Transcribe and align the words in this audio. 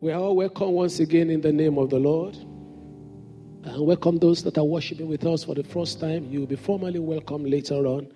We 0.00 0.12
are 0.12 0.20
all 0.20 0.36
welcome 0.36 0.74
once 0.74 1.00
again 1.00 1.28
in 1.28 1.40
the 1.40 1.52
name 1.52 1.76
of 1.76 1.90
the 1.90 1.98
Lord. 1.98 2.36
And 2.36 3.84
welcome 3.84 4.16
those 4.18 4.44
that 4.44 4.56
are 4.56 4.64
worshiping 4.64 5.08
with 5.08 5.26
us 5.26 5.42
for 5.42 5.56
the 5.56 5.64
first 5.64 5.98
time. 5.98 6.24
You 6.30 6.38
will 6.38 6.46
be 6.46 6.54
formally 6.54 7.00
welcome 7.00 7.44
later 7.44 7.84
on. 7.84 8.12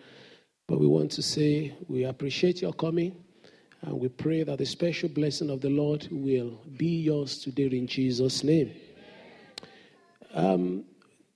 But 0.68 0.78
we 0.78 0.86
want 0.86 1.10
to 1.10 1.22
say 1.22 1.74
we 1.88 2.04
appreciate 2.04 2.62
your 2.62 2.72
coming 2.72 3.16
and 3.80 3.98
we 3.98 4.06
pray 4.06 4.44
that 4.44 4.58
the 4.58 4.64
special 4.64 5.08
blessing 5.08 5.50
of 5.50 5.60
the 5.60 5.70
Lord 5.70 6.06
will 6.12 6.60
be 6.76 7.00
yours 7.00 7.38
today 7.38 7.64
in 7.76 7.88
Jesus' 7.88 8.44
name. 8.44 8.70
Um, 10.34 10.84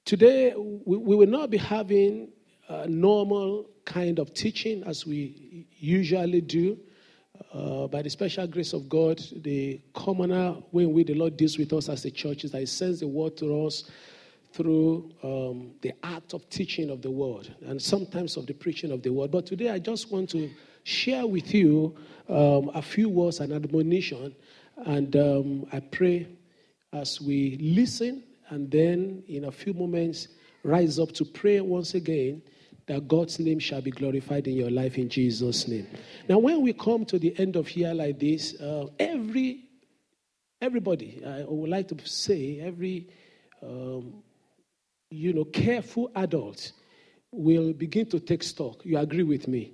today, 0.05 0.55
we, 0.55 0.97
we 0.97 1.17
will 1.17 1.27
not 1.27 1.51
be 1.51 1.59
having 1.59 2.31
a 2.69 2.87
normal 2.87 3.69
kind 3.85 4.21
of 4.21 4.33
teaching 4.33 4.85
as 4.85 5.05
we 5.05 5.67
usually 5.77 6.41
do. 6.41 6.79
Uh, 7.53 7.87
by 7.87 8.03
the 8.03 8.11
special 8.11 8.47
grace 8.47 8.73
of 8.73 8.89
God, 8.89 9.23
the 9.43 9.81
commoner 9.95 10.57
way 10.73 10.85
in 10.85 10.93
which 10.93 11.07
the 11.07 11.15
Lord 11.15 11.37
deals 11.37 11.59
with 11.59 11.73
us 11.73 11.89
as 11.89 12.05
a 12.05 12.11
church 12.11 12.45
is 12.45 12.53
that 12.53 12.61
He 12.61 12.67
sends 12.67 13.01
the 13.01 13.09
word 13.09 13.37
to 13.39 13.67
us 13.67 13.85
through 14.53 15.11
um, 15.23 15.73
the 15.83 15.93
act 16.03 16.33
of 16.33 16.49
teaching 16.49 16.91
of 16.91 17.03
the 17.03 17.11
word 17.11 17.55
and 17.67 17.81
sometimes 17.81 18.37
of 18.37 18.47
the 18.47 18.55
preaching 18.55 18.91
of 18.91 19.03
the 19.03 19.11
word. 19.11 19.31
But 19.31 19.47
today, 19.47 19.71
I 19.71 19.79
just 19.79 20.11
want 20.11 20.31
to 20.31 20.51
share 20.85 21.27
with 21.27 21.53
you 21.53 21.97
um, 22.29 22.71
a 22.75 22.83
few 22.83 23.09
words 23.09 23.41
and 23.41 23.53
admonition. 23.53 24.35
And 24.85 25.17
um, 25.17 25.67
I 25.73 25.81
pray 25.81 26.29
as 26.93 27.21
we 27.21 27.59
listen 27.61 28.23
and 28.49 28.71
then 28.71 29.23
in 29.29 29.45
a 29.45 29.53
few 29.53 29.75
moments 29.75 30.29
rise 30.63 30.99
up 30.99 31.13
to 31.13 31.25
pray 31.25 31.61
once 31.61 31.95
again 31.95 32.43
that 32.87 33.09
God's 33.09 33.39
name 33.39 33.59
shall 33.59 33.81
be 33.81 33.91
glorified 33.91 34.47
in 34.47 34.55
your 34.55 34.71
life 34.71 34.97
in 34.97 35.09
Jesus' 35.09 35.67
name. 35.67 35.87
Now, 36.29 36.39
when 36.39 36.63
we 36.63 36.73
come 36.73 37.05
to 37.07 37.19
the 37.19 37.37
end 37.39 37.57
of 37.57 37.75
year 37.77 37.93
like 37.93 38.19
this, 38.19 38.61
uh, 38.61 38.87
every 38.99 39.65
everybody, 40.61 41.23
I 41.27 41.45
would 41.45 41.71
like 41.71 41.89
to 41.89 42.07
say, 42.07 42.61
every 42.61 43.09
um, 43.63 44.23
you 45.11 45.33
know 45.33 45.45
careful 45.45 46.11
adult 46.15 46.73
will 47.33 47.73
begin 47.73 48.07
to 48.11 48.21
take 48.21 48.43
stock. 48.43 48.85
You 48.85 48.99
agree 48.99 49.25
with 49.25 49.49
me? 49.49 49.73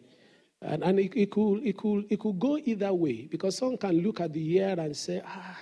And, 0.61 0.85
and 0.85 1.01
it, 1.01 1.13
it, 1.17 1.31
could, 1.31 1.67
it, 1.67 1.77
could, 1.77 2.07
it 2.09 2.21
could 2.21 2.39
go 2.39 2.57
either 2.57 2.93
way 2.95 3.27
because 3.29 3.57
someone 3.57 3.79
can 3.79 4.01
look 4.01 4.21
at 4.21 4.33
the 4.33 4.41
year 4.41 4.75
and 4.79 4.97
say, 4.97 5.21
ah, 5.27 5.59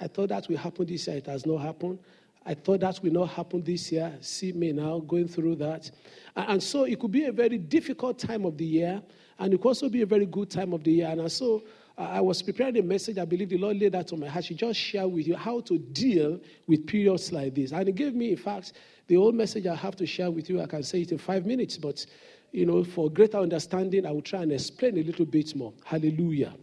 I 0.00 0.06
thought 0.06 0.28
that 0.28 0.48
will 0.48 0.56
happen 0.56 0.86
this 0.86 1.08
year, 1.08 1.16
it 1.16 1.26
has 1.26 1.44
not 1.44 1.58
happened. 1.58 1.98
I 2.46 2.54
thought 2.54 2.80
that 2.80 3.02
will 3.02 3.12
not 3.12 3.30
happen 3.30 3.62
this 3.62 3.90
year. 3.90 4.16
See 4.20 4.52
me 4.52 4.72
now 4.72 5.00
going 5.00 5.26
through 5.26 5.56
that. 5.56 5.90
And 6.36 6.62
so 6.62 6.84
it 6.84 7.00
could 7.00 7.10
be 7.10 7.24
a 7.24 7.32
very 7.32 7.58
difficult 7.58 8.20
time 8.20 8.44
of 8.44 8.56
the 8.56 8.64
year, 8.64 9.02
and 9.38 9.52
it 9.52 9.56
could 9.58 9.68
also 9.68 9.88
be 9.88 10.02
a 10.02 10.06
very 10.06 10.26
good 10.26 10.48
time 10.48 10.72
of 10.72 10.84
the 10.84 10.92
year. 10.92 11.08
And 11.08 11.30
so 11.30 11.64
I 11.98 12.20
was 12.20 12.42
preparing 12.42 12.78
a 12.78 12.82
message. 12.82 13.18
I 13.18 13.24
believe 13.24 13.48
the 13.48 13.58
Lord 13.58 13.78
laid 13.78 13.92
that 13.92 14.12
on 14.12 14.20
my 14.20 14.28
heart. 14.28 14.44
She 14.44 14.54
just 14.54 14.78
share 14.78 15.08
with 15.08 15.26
you 15.26 15.34
how 15.34 15.60
to 15.62 15.76
deal 15.78 16.38
with 16.68 16.86
periods 16.86 17.32
like 17.32 17.54
this. 17.54 17.72
And 17.72 17.88
it 17.88 17.94
gave 17.96 18.14
me, 18.14 18.30
in 18.30 18.36
fact, 18.36 18.74
the 19.08 19.16
whole 19.16 19.32
message 19.32 19.66
I 19.66 19.74
have 19.74 19.96
to 19.96 20.06
share 20.06 20.30
with 20.30 20.48
you. 20.48 20.62
I 20.62 20.66
can 20.66 20.84
say 20.84 21.00
it 21.00 21.10
in 21.10 21.18
five 21.18 21.46
minutes, 21.46 21.76
but 21.76 22.06
you 22.52 22.64
know, 22.64 22.84
for 22.84 23.10
greater 23.10 23.38
understanding, 23.38 24.06
I 24.06 24.12
will 24.12 24.22
try 24.22 24.42
and 24.42 24.52
explain 24.52 24.96
a 24.98 25.02
little 25.02 25.26
bit 25.26 25.56
more. 25.56 25.72
Hallelujah. 25.84 26.54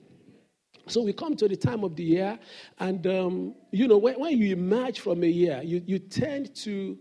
So 0.87 1.01
we 1.01 1.13
come 1.13 1.35
to 1.37 1.47
the 1.47 1.55
time 1.55 1.83
of 1.83 1.95
the 1.95 2.03
year, 2.03 2.39
and 2.79 3.05
um, 3.07 3.55
you 3.71 3.87
know, 3.87 3.97
when, 3.97 4.19
when, 4.19 4.37
you 4.37 4.53
emerge 4.53 4.99
from 4.99 5.23
a 5.23 5.27
year, 5.27 5.61
you, 5.63 5.81
you 5.85 5.99
tend 5.99 6.53
to 6.55 6.97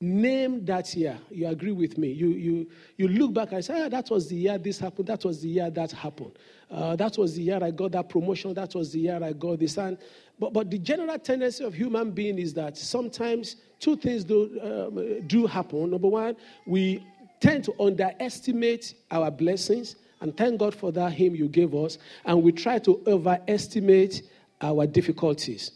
name 0.00 0.64
that 0.64 0.94
year. 0.94 1.18
You 1.30 1.48
agree 1.48 1.72
with 1.72 1.98
me? 1.98 2.12
You, 2.12 2.28
you, 2.28 2.70
you 2.96 3.08
look 3.08 3.34
back 3.34 3.52
and 3.52 3.64
say, 3.64 3.82
ah, 3.84 3.88
that 3.88 4.10
was 4.10 4.28
the 4.28 4.36
year 4.36 4.56
this 4.56 4.78
happened, 4.78 5.08
that 5.08 5.24
was 5.24 5.42
the 5.42 5.48
year 5.48 5.70
that 5.70 5.90
happened. 5.92 6.38
Uh, 6.70 6.94
that 6.96 7.18
was 7.18 7.34
the 7.34 7.42
year 7.42 7.58
I 7.62 7.70
got 7.70 7.92
that 7.92 8.08
promotion, 8.08 8.54
that 8.54 8.74
was 8.74 8.92
the 8.92 9.00
year 9.00 9.20
I 9.22 9.32
got 9.32 9.58
this. 9.58 9.76
And, 9.76 9.98
but, 10.38 10.52
but 10.52 10.70
the 10.70 10.78
general 10.78 11.18
tendency 11.18 11.64
of 11.64 11.74
human 11.74 12.12
being 12.12 12.38
is 12.38 12.54
that 12.54 12.76
sometimes 12.76 13.56
two 13.80 13.96
things 13.96 14.24
do, 14.24 14.60
um, 14.62 15.26
do 15.26 15.46
happen. 15.46 15.90
Number 15.90 16.08
one, 16.08 16.36
we 16.64 17.04
tend 17.40 17.64
to 17.64 17.74
underestimate 17.80 18.94
our 19.10 19.30
blessings 19.30 19.96
and 20.20 20.36
thank 20.36 20.58
God 20.58 20.74
for 20.74 20.92
that 20.92 21.12
hymn 21.12 21.34
you 21.34 21.48
gave 21.48 21.74
us. 21.74 21.98
And 22.24 22.42
we 22.42 22.52
try 22.52 22.78
to 22.80 23.02
overestimate 23.06 24.22
our 24.60 24.86
difficulties. 24.86 25.72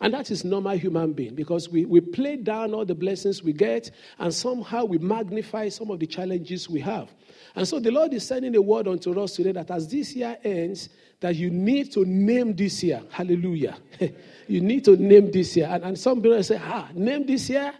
And 0.00 0.12
that 0.12 0.30
is 0.30 0.44
normal 0.44 0.76
human 0.76 1.14
being 1.14 1.34
because 1.34 1.70
we, 1.70 1.86
we 1.86 2.00
play 2.00 2.36
down 2.36 2.74
all 2.74 2.84
the 2.84 2.94
blessings 2.94 3.42
we 3.42 3.54
get 3.54 3.90
and 4.18 4.32
somehow 4.32 4.84
we 4.84 4.98
magnify 4.98 5.70
some 5.70 5.90
of 5.90 6.00
the 6.00 6.06
challenges 6.06 6.68
we 6.68 6.80
have. 6.80 7.10
And 7.54 7.66
so 7.66 7.80
the 7.80 7.90
Lord 7.90 8.12
is 8.12 8.26
sending 8.26 8.54
a 8.54 8.60
word 8.60 8.86
unto 8.88 9.18
us 9.18 9.36
today 9.36 9.52
that 9.52 9.70
as 9.70 9.88
this 9.88 10.14
year 10.14 10.36
ends, 10.44 10.90
that 11.20 11.34
you 11.34 11.50
need 11.50 11.92
to 11.92 12.04
name 12.04 12.54
this 12.54 12.82
year. 12.82 13.02
Hallelujah. 13.10 13.78
you 14.48 14.60
need 14.60 14.84
to 14.84 14.96
name 14.98 15.30
this 15.30 15.56
year. 15.56 15.68
And, 15.70 15.82
and 15.82 15.98
some 15.98 16.20
people 16.20 16.42
say, 16.42 16.60
ah, 16.62 16.90
name 16.92 17.24
this 17.24 17.48
year? 17.48 17.72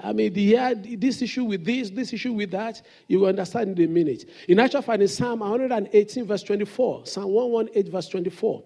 I 0.00 0.12
mean, 0.12 0.32
the 0.32 0.40
year, 0.40 0.74
this 0.74 1.20
issue 1.20 1.44
with 1.44 1.64
this, 1.64 1.90
this 1.90 2.12
issue 2.12 2.32
with 2.32 2.50
that, 2.52 2.80
you 3.08 3.20
will 3.20 3.28
understand 3.28 3.78
in 3.78 3.90
a 3.90 3.92
minute. 3.92 4.28
In 4.48 4.58
actual 4.58 4.82
fact, 4.82 5.02
in 5.02 5.08
Psalm 5.08 5.40
118, 5.40 6.26
verse 6.26 6.42
24, 6.42 7.06
Psalm 7.06 7.30
118, 7.30 7.92
verse 7.92 8.08
24, 8.08 8.62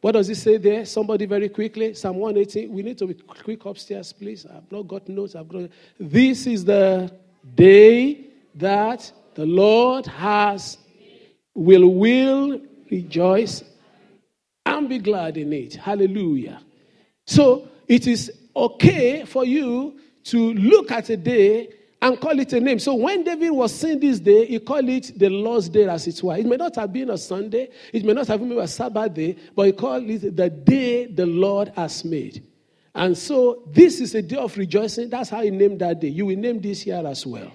what 0.00 0.12
does 0.12 0.28
it 0.28 0.36
say 0.36 0.58
there? 0.58 0.84
Somebody 0.84 1.26
very 1.26 1.48
quickly, 1.48 1.94
Psalm 1.94 2.16
118. 2.16 2.72
We 2.72 2.82
need 2.82 2.98
to 2.98 3.06
be 3.06 3.14
quick 3.14 3.64
upstairs, 3.64 4.12
please. 4.12 4.44
I've 4.44 4.70
not 4.70 4.82
got 4.82 5.08
notes. 5.08 5.34
I've 5.34 5.48
got. 5.48 5.70
This 5.98 6.46
is 6.46 6.64
the 6.64 7.10
day 7.54 8.26
that 8.56 9.10
the 9.34 9.46
Lord 9.46 10.06
has 10.06 10.76
will 11.54 11.88
will 11.88 12.60
rejoice 12.90 13.64
and 14.66 14.88
be 14.88 14.98
glad 14.98 15.36
in 15.36 15.52
it. 15.52 15.74
Hallelujah. 15.74 16.60
So 17.26 17.68
it 17.88 18.06
is 18.06 18.30
okay 18.54 19.24
for 19.24 19.44
you 19.44 20.00
to 20.24 20.54
look 20.54 20.90
at 20.90 21.10
a 21.10 21.16
day 21.16 21.68
and 22.04 22.20
call 22.20 22.38
it 22.38 22.52
a 22.52 22.60
name. 22.60 22.78
So 22.78 22.94
when 22.94 23.24
David 23.24 23.50
was 23.50 23.74
saying 23.74 24.00
this 24.00 24.20
day, 24.20 24.44
he 24.44 24.58
called 24.58 24.88
it 24.90 25.18
the 25.18 25.30
Lord's 25.30 25.70
Day 25.70 25.88
as 25.88 26.06
it 26.06 26.22
were. 26.22 26.36
It 26.36 26.44
may 26.44 26.56
not 26.56 26.76
have 26.76 26.92
been 26.92 27.08
a 27.08 27.16
Sunday, 27.16 27.70
it 27.92 28.04
may 28.04 28.12
not 28.12 28.26
have 28.28 28.40
been 28.40 28.58
a 28.58 28.68
Sabbath 28.68 29.14
day, 29.14 29.36
but 29.56 29.66
he 29.66 29.72
called 29.72 30.04
it 30.10 30.36
the 30.36 30.50
day 30.50 31.06
the 31.06 31.24
Lord 31.24 31.72
has 31.76 32.04
made. 32.04 32.44
And 32.94 33.16
so 33.16 33.62
this 33.72 34.00
is 34.00 34.14
a 34.14 34.22
day 34.22 34.36
of 34.36 34.56
rejoicing. 34.56 35.08
That's 35.08 35.30
how 35.30 35.42
he 35.42 35.50
named 35.50 35.80
that 35.80 36.00
day. 36.00 36.08
You 36.08 36.26
will 36.26 36.36
name 36.36 36.60
this 36.60 36.86
year 36.86 37.04
as 37.06 37.26
well. 37.26 37.42
Amen. 37.42 37.54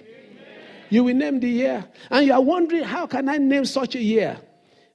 You 0.90 1.04
will 1.04 1.14
name 1.14 1.40
the 1.40 1.48
year. 1.48 1.84
And 2.10 2.26
you 2.26 2.32
are 2.32 2.42
wondering, 2.42 2.82
how 2.82 3.06
can 3.06 3.28
I 3.28 3.38
name 3.38 3.64
such 3.64 3.94
a 3.94 4.02
year? 4.02 4.36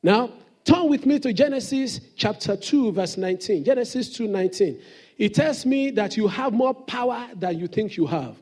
Now, 0.03 0.31
turn 0.64 0.90
with 0.90 1.06
me 1.06 1.18
to 1.19 1.34
Genesis 1.34 2.00
chapter 2.16 2.56
2, 2.58 2.91
verse 2.91 3.18
19. 3.18 3.64
Genesis 3.64 4.09
2 4.09 4.28
19. 4.28 4.81
It 5.18 5.34
tells 5.34 5.66
me 5.66 5.92
that 5.92 6.18
you 6.18 6.28
have 6.28 6.53
more 6.53 6.74
power 6.74 7.28
than 7.36 7.59
you 7.59 7.68
think 7.68 7.98
you 7.98 8.06
have. 8.08 8.36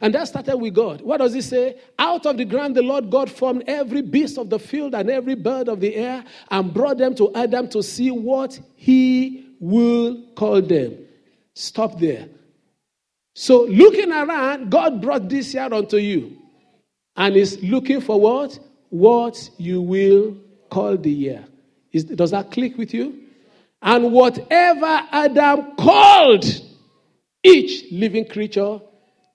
And 0.00 0.14
that 0.14 0.28
started 0.28 0.56
with 0.56 0.74
God. 0.74 1.00
What 1.00 1.18
does 1.18 1.34
he 1.34 1.40
say? 1.40 1.76
Out 1.98 2.26
of 2.26 2.36
the 2.36 2.44
ground, 2.44 2.76
the 2.76 2.82
Lord 2.82 3.10
God 3.10 3.30
formed 3.30 3.64
every 3.66 4.02
beast 4.02 4.38
of 4.38 4.48
the 4.48 4.58
field 4.58 4.94
and 4.94 5.10
every 5.10 5.34
bird 5.34 5.68
of 5.68 5.80
the 5.80 5.94
air 5.96 6.24
and 6.50 6.72
brought 6.72 6.98
them 6.98 7.14
to 7.16 7.34
Adam 7.34 7.68
to 7.70 7.82
see 7.82 8.10
what 8.10 8.60
he 8.76 9.54
will 9.58 10.22
call 10.36 10.62
them. 10.62 10.96
Stop 11.54 11.98
there. 11.98 12.28
So, 13.34 13.64
looking 13.64 14.12
around, 14.12 14.70
God 14.70 15.00
brought 15.00 15.28
this 15.28 15.54
year 15.54 15.72
unto 15.72 15.96
you 15.96 16.36
and 17.16 17.36
is 17.36 17.60
looking 17.62 18.00
for 18.00 18.20
what? 18.20 18.58
What 18.90 19.50
you 19.58 19.80
will 19.80 20.36
call 20.70 20.96
the 20.96 21.10
year. 21.10 21.44
Is, 21.92 22.04
does 22.04 22.30
that 22.30 22.50
click 22.50 22.78
with 22.78 22.94
you? 22.94 23.27
And 23.80 24.12
whatever 24.12 25.02
Adam 25.12 25.76
called 25.76 26.44
each 27.42 27.92
living 27.92 28.26
creature, 28.28 28.80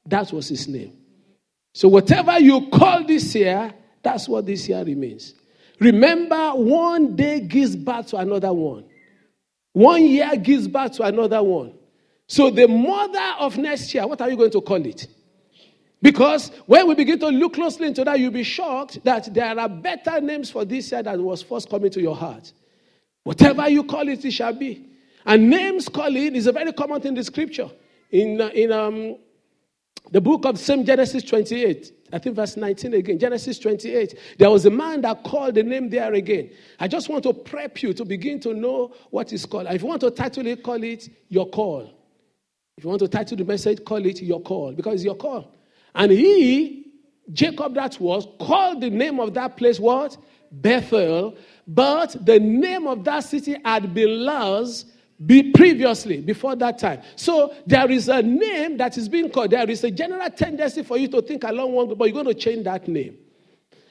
that 0.05 0.31
was 0.31 0.49
his 0.49 0.67
name. 0.67 0.93
So, 1.73 1.87
whatever 1.87 2.39
you 2.39 2.69
call 2.69 3.03
this 3.03 3.33
year, 3.35 3.73
that's 4.01 4.27
what 4.27 4.45
this 4.45 4.67
year 4.67 4.83
remains. 4.83 5.33
Remember, 5.79 6.51
one 6.51 7.15
day 7.15 7.39
gives 7.39 7.75
birth 7.75 8.07
to 8.07 8.17
another 8.17 8.53
one, 8.53 8.85
one 9.71 10.05
year 10.05 10.35
gives 10.35 10.67
birth 10.67 10.93
to 10.93 11.03
another 11.03 11.41
one. 11.41 11.73
So, 12.27 12.49
the 12.49 12.67
mother 12.67 13.33
of 13.39 13.57
next 13.57 13.93
year, 13.93 14.05
what 14.05 14.21
are 14.21 14.29
you 14.29 14.37
going 14.37 14.51
to 14.51 14.61
call 14.61 14.85
it? 14.85 15.07
Because 16.01 16.49
when 16.65 16.87
we 16.87 16.95
begin 16.95 17.17
to 17.19 17.29
look 17.29 17.53
closely 17.53 17.87
into 17.87 18.03
that, 18.03 18.19
you'll 18.19 18.31
be 18.31 18.43
shocked 18.43 19.03
that 19.05 19.33
there 19.33 19.57
are 19.57 19.69
better 19.69 20.19
names 20.19 20.51
for 20.51 20.65
this 20.65 20.91
year 20.91 21.01
that 21.01 21.17
was 21.17 21.41
first 21.41 21.69
coming 21.69 21.89
to 21.91 22.01
your 22.01 22.15
heart. 22.15 22.51
Whatever 23.23 23.69
you 23.69 23.83
call 23.83 24.07
it, 24.07 24.23
it 24.25 24.31
shall 24.31 24.53
be. 24.53 24.89
And 25.25 25.49
names 25.49 25.87
calling 25.87 26.35
is 26.35 26.47
a 26.47 26.51
very 26.51 26.73
common 26.73 27.01
thing 27.01 27.09
in 27.09 27.15
the 27.15 27.23
scripture. 27.23 27.69
In, 28.11 28.41
uh, 28.41 28.49
in 28.49 28.71
um, 28.71 29.17
the 30.11 30.21
book 30.21 30.45
of 30.45 30.59
same 30.59 30.85
Genesis 30.85 31.23
28, 31.23 31.91
I 32.11 32.19
think 32.19 32.35
verse 32.35 32.57
19 32.57 32.93
again, 32.93 33.17
Genesis 33.17 33.57
28, 33.57 34.19
there 34.37 34.49
was 34.49 34.65
a 34.65 34.69
man 34.69 35.01
that 35.01 35.23
called 35.23 35.55
the 35.55 35.63
name 35.63 35.89
there 35.89 36.13
again. 36.13 36.51
I 36.79 36.87
just 36.87 37.09
want 37.09 37.23
to 37.23 37.33
prep 37.33 37.81
you 37.81 37.93
to 37.93 38.05
begin 38.05 38.39
to 38.41 38.53
know 38.53 38.93
what 39.09 39.33
is 39.33 39.45
called. 39.45 39.67
If 39.67 39.81
you 39.81 39.87
want 39.87 40.01
to 40.01 40.11
title 40.11 40.45
it, 40.45 40.61
call 40.61 40.83
it 40.83 41.09
your 41.29 41.49
call. 41.49 41.91
If 42.77 42.83
you 42.83 42.89
want 42.89 42.99
to 42.99 43.07
title 43.07 43.37
the 43.37 43.45
message, 43.45 43.83
call 43.85 44.05
it 44.05 44.21
your 44.21 44.41
call, 44.41 44.73
because 44.73 44.95
it's 44.95 45.03
your 45.03 45.15
call. 45.15 45.55
And 45.95 46.11
he, 46.11 46.91
Jacob 47.31 47.73
that 47.75 47.99
was, 47.99 48.27
called 48.39 48.81
the 48.81 48.89
name 48.89 49.19
of 49.19 49.33
that 49.35 49.57
place 49.57 49.79
what? 49.79 50.17
Bethel, 50.51 51.35
but 51.67 52.25
the 52.25 52.39
name 52.39 52.87
of 52.87 53.03
that 53.03 53.21
city 53.21 53.55
had 53.63 53.93
been 53.93 54.25
Luz 54.25 54.85
be 55.25 55.51
previously, 55.51 56.19
before 56.21 56.55
that 56.55 56.79
time. 56.79 57.01
So 57.15 57.53
there 57.65 57.89
is 57.89 58.09
a 58.09 58.21
name 58.21 58.77
that 58.77 58.97
is 58.97 59.07
being 59.07 59.29
called. 59.29 59.51
There 59.51 59.69
is 59.69 59.83
a 59.83 59.91
general 59.91 60.29
tendency 60.29 60.83
for 60.83 60.97
you 60.97 61.07
to 61.09 61.21
think 61.21 61.43
along 61.43 61.71
one, 61.71 61.93
but 61.95 62.05
you're 62.05 62.13
going 62.13 62.25
to 62.25 62.33
change 62.33 62.65
that 62.65 62.87
name. 62.87 63.17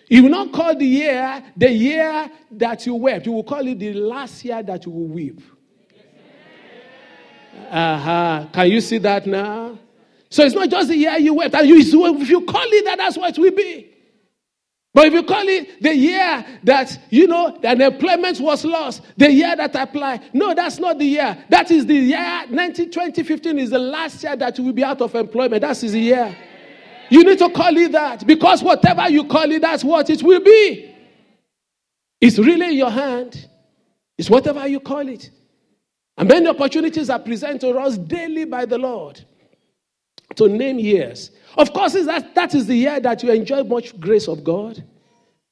You 0.08 0.24
will 0.24 0.30
not 0.30 0.52
call 0.52 0.76
the 0.76 0.84
year 0.84 1.42
the 1.56 1.70
year 1.70 2.30
that 2.50 2.84
you 2.84 2.94
wept. 2.96 3.24
You 3.24 3.32
will 3.32 3.44
call 3.44 3.66
it 3.66 3.78
the 3.78 3.94
last 3.94 4.44
year 4.44 4.62
that 4.62 4.84
you 4.84 4.92
will 4.92 5.06
weep. 5.06 5.40
Uh-huh. 7.70 8.46
Can 8.52 8.70
you 8.70 8.80
see 8.80 8.98
that 8.98 9.26
now? 9.26 9.78
So 10.28 10.44
it's 10.44 10.54
not 10.54 10.68
just 10.68 10.88
the 10.88 10.96
year 10.96 11.16
you 11.18 11.34
wept. 11.34 11.54
And 11.54 11.66
you, 11.66 11.78
if 11.78 12.28
you 12.28 12.40
call 12.42 12.62
it 12.64 12.84
that, 12.84 12.98
that's 12.98 13.16
what 13.16 13.30
it 13.30 13.40
will 13.40 13.52
be. 13.52 13.91
But 14.94 15.06
if 15.06 15.14
you 15.14 15.22
call 15.22 15.48
it 15.48 15.82
the 15.82 15.96
year 15.96 16.44
that, 16.64 16.98
you 17.08 17.26
know, 17.26 17.56
that 17.62 17.80
employment 17.80 18.38
was 18.40 18.62
lost, 18.64 19.02
the 19.16 19.30
year 19.32 19.56
that 19.56 19.74
applied, 19.74 20.34
no, 20.34 20.52
that's 20.52 20.78
not 20.78 20.98
the 20.98 21.06
year. 21.06 21.44
That 21.48 21.70
is 21.70 21.86
the 21.86 21.94
year, 21.94 22.46
19, 22.50 22.90
2015 22.90 23.58
is 23.58 23.70
the 23.70 23.78
last 23.78 24.22
year 24.22 24.36
that 24.36 24.58
you 24.58 24.64
will 24.64 24.74
be 24.74 24.84
out 24.84 25.00
of 25.00 25.14
employment. 25.14 25.62
That 25.62 25.82
is 25.82 25.92
the 25.92 26.00
year. 26.00 26.36
You 27.08 27.24
need 27.24 27.38
to 27.38 27.48
call 27.48 27.74
it 27.76 27.92
that 27.92 28.26
because 28.26 28.62
whatever 28.62 29.08
you 29.08 29.24
call 29.24 29.50
it, 29.50 29.62
that's 29.62 29.82
what 29.82 30.10
it 30.10 30.22
will 30.22 30.42
be. 30.42 30.94
It's 32.20 32.38
really 32.38 32.68
in 32.68 32.76
your 32.76 32.90
hand. 32.90 33.48
It's 34.18 34.28
whatever 34.28 34.66
you 34.68 34.80
call 34.80 35.08
it. 35.08 35.30
And 36.18 36.28
many 36.28 36.48
opportunities 36.48 37.08
are 37.08 37.18
presented 37.18 37.60
to 37.62 37.78
us 37.78 37.96
daily 37.96 38.44
by 38.44 38.66
the 38.66 38.76
Lord 38.76 39.24
to 40.36 40.48
name 40.48 40.78
years. 40.78 41.30
Of 41.56 41.72
course, 41.72 41.92
that, 41.92 42.34
that 42.34 42.54
is 42.54 42.66
the 42.66 42.76
year 42.76 43.00
that 43.00 43.22
you 43.22 43.30
enjoy 43.30 43.62
much 43.62 43.98
grace 44.00 44.28
of 44.28 44.42
God. 44.42 44.82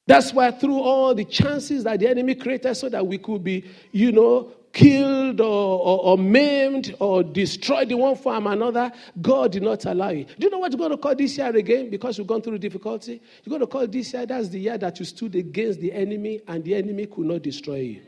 That's 0.07 0.33
why 0.33 0.51
through 0.51 0.79
all 0.79 1.13
the 1.13 1.25
chances 1.25 1.83
that 1.83 1.99
the 1.99 2.07
enemy 2.09 2.35
created 2.35 2.75
so 2.75 2.89
that 2.89 3.05
we 3.05 3.17
could 3.17 3.43
be, 3.43 3.65
you 3.91 4.11
know, 4.11 4.51
killed 4.73 5.41
or, 5.41 5.79
or, 5.79 5.99
or, 6.05 6.17
maimed 6.17 6.95
or 6.99 7.23
destroyed 7.23 7.91
in 7.91 7.97
one 7.97 8.15
form 8.15 8.47
or 8.47 8.53
another, 8.53 8.91
God 9.21 9.51
did 9.51 9.63
not 9.63 9.85
allow 9.85 10.09
it. 10.09 10.27
Do 10.39 10.45
you 10.45 10.49
know 10.49 10.59
what 10.59 10.71
you're 10.71 10.79
going 10.79 10.91
to 10.91 10.97
call 10.97 11.15
this 11.15 11.37
year 11.37 11.55
again? 11.55 11.89
Because 11.89 12.17
you've 12.17 12.27
gone 12.27 12.41
through 12.41 12.57
difficulty. 12.57 13.21
You're 13.43 13.51
going 13.51 13.61
to 13.61 13.67
call 13.67 13.87
this 13.87 14.13
year, 14.13 14.25
that's 14.25 14.49
the 14.49 14.59
year 14.59 14.77
that 14.77 14.97
you 14.99 15.05
stood 15.05 15.35
against 15.35 15.79
the 15.79 15.91
enemy 15.91 16.41
and 16.47 16.63
the 16.63 16.75
enemy 16.75 17.05
could 17.05 17.25
not 17.25 17.41
destroy 17.41 17.75
you. 17.75 18.01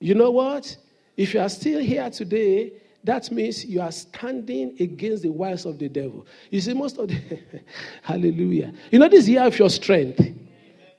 You 0.00 0.14
know 0.14 0.30
what? 0.30 0.76
If 1.16 1.34
you 1.34 1.40
are 1.40 1.48
still 1.48 1.80
here 1.80 2.08
today, 2.10 2.72
that 3.04 3.30
means 3.30 3.64
you 3.64 3.80
are 3.80 3.92
standing 3.92 4.76
against 4.78 5.22
the 5.22 5.30
wiles 5.30 5.66
of 5.66 5.78
the 5.78 5.88
devil. 5.88 6.26
You 6.50 6.60
see, 6.60 6.74
most 6.74 6.98
of 6.98 7.08
the 7.08 7.40
hallelujah. 8.02 8.72
You 8.90 8.98
know, 8.98 9.08
this 9.08 9.26
year 9.26 9.42
of 9.42 9.58
your 9.58 9.70
strength. 9.70 10.20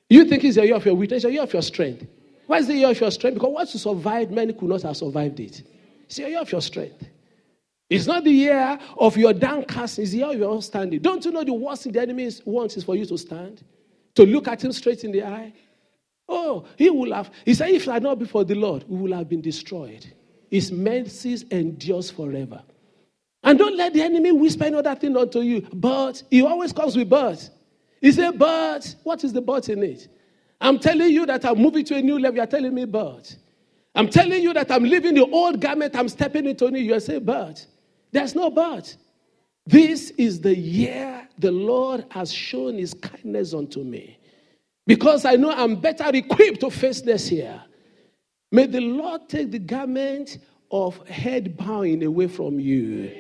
You 0.09 0.25
think 0.25 0.44
it's 0.44 0.57
a 0.57 0.65
year 0.65 0.75
of 0.75 0.85
your 0.85 0.95
weakness, 0.95 1.23
a 1.23 1.31
year 1.31 1.44
of 1.44 1.53
your 1.53 1.61
strength. 1.61 2.05
Why 2.45 2.57
is 2.57 2.67
the 2.67 2.75
year 2.75 2.89
of 2.89 3.00
your 3.00 3.09
strength? 3.09 3.35
Because 3.35 3.53
once 3.53 3.73
you 3.73 3.79
survived, 3.79 4.31
many 4.31 4.53
could 4.53 4.69
not 4.69 4.81
have 4.81 4.97
survived 4.97 5.39
it. 5.39 5.63
It's 6.05 6.19
a 6.19 6.29
year 6.29 6.41
of 6.41 6.51
your 6.51 6.61
strength. 6.61 7.07
It's 7.89 8.05
not 8.05 8.23
the 8.23 8.31
year 8.31 8.79
of 8.97 9.17
your 9.17 9.33
downcast, 9.33 10.00
it's 10.00 10.11
the 10.11 10.17
year 10.17 10.31
of 10.31 10.38
your 10.38 10.61
standing. 10.61 11.00
Don't 11.00 11.23
you 11.23 11.31
know 11.31 11.44
the 11.44 11.53
worst 11.53 11.91
the 11.91 12.01
enemy 12.01 12.29
wants 12.45 12.75
is 12.75 12.83
for 12.83 12.95
you 12.95 13.05
to 13.05 13.17
stand? 13.17 13.63
To 14.15 14.25
look 14.25 14.47
at 14.47 14.63
him 14.63 14.71
straight 14.71 15.03
in 15.03 15.11
the 15.11 15.23
eye? 15.23 15.53
Oh, 16.27 16.65
he 16.77 16.89
will 16.89 17.13
have. 17.13 17.31
He 17.45 17.53
said, 17.53 17.69
if 17.69 17.88
it 17.88 17.91
had 17.91 18.03
not 18.03 18.17
been 18.19 18.27
for 18.27 18.44
the 18.44 18.55
Lord, 18.55 18.85
we 18.88 18.97
will 18.97 19.15
have 19.17 19.29
been 19.29 19.41
destroyed. 19.41 20.05
His 20.53 20.71
mercies 20.71 21.41
endures 21.50 22.11
forever. 22.11 22.61
And 23.44 23.57
don't 23.57 23.75
let 23.75 23.91
the 23.91 24.03
enemy 24.03 24.31
whisper 24.31 24.65
another 24.65 24.94
thing 24.94 25.17
unto 25.17 25.39
you. 25.39 25.61
But 25.73 26.21
he 26.29 26.44
always 26.44 26.71
comes 26.71 26.95
with 26.95 27.09
but. 27.09 27.50
He 28.00 28.11
said, 28.11 28.38
but 28.38 28.95
what 29.01 29.23
is 29.23 29.33
the 29.33 29.41
but 29.41 29.67
in 29.69 29.81
it? 29.81 30.09
I'm 30.61 30.77
telling 30.77 31.09
you 31.09 31.25
that 31.25 31.44
I'm 31.44 31.57
moving 31.57 31.83
to 31.85 31.95
a 31.95 32.03
new 32.03 32.19
level. 32.19 32.35
You're 32.35 32.45
telling 32.45 32.71
me 32.71 32.85
but. 32.85 33.35
I'm 33.95 34.07
telling 34.07 34.44
you 34.44 34.53
that 34.53 34.69
I'm 34.69 34.83
leaving 34.83 35.15
the 35.15 35.25
old 35.25 35.59
garment. 35.59 35.95
I'm 35.95 36.07
stepping 36.07 36.45
into 36.45 36.69
new. 36.69 36.81
You're 36.81 37.00
saying 37.00 37.25
but. 37.25 37.65
There's 38.11 38.35
no 38.35 38.51
but. 38.51 38.95
This 39.65 40.11
is 40.11 40.39
the 40.39 40.55
year 40.55 41.27
the 41.39 41.51
Lord 41.51 42.05
has 42.11 42.31
shown 42.31 42.77
his 42.77 42.94
kindness 42.94 43.55
unto 43.55 43.83
me. 43.83 44.19
Because 44.85 45.25
I 45.25 45.35
know 45.35 45.50
I'm 45.50 45.77
better 45.77 46.15
equipped 46.15 46.59
to 46.59 46.69
face 46.69 47.01
this 47.01 47.31
year. 47.31 47.59
May 48.53 48.67
the 48.67 48.81
Lord 48.81 49.27
take 49.29 49.50
the 49.50 49.57
garment 49.57 50.38
of 50.69 51.07
head 51.07 51.57
bowing 51.57 52.03
away 52.03 52.27
from 52.27 52.59
you. 52.59 53.11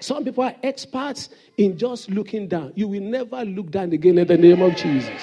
Some 0.00 0.24
people 0.24 0.42
are 0.42 0.56
experts 0.64 1.28
in 1.56 1.78
just 1.78 2.10
looking 2.10 2.48
down. 2.48 2.72
You 2.74 2.88
will 2.88 3.00
never 3.00 3.44
look 3.44 3.70
down 3.70 3.92
again 3.92 4.18
in 4.18 4.26
the 4.26 4.36
name 4.36 4.62
of 4.62 4.74
Jesus. 4.74 5.22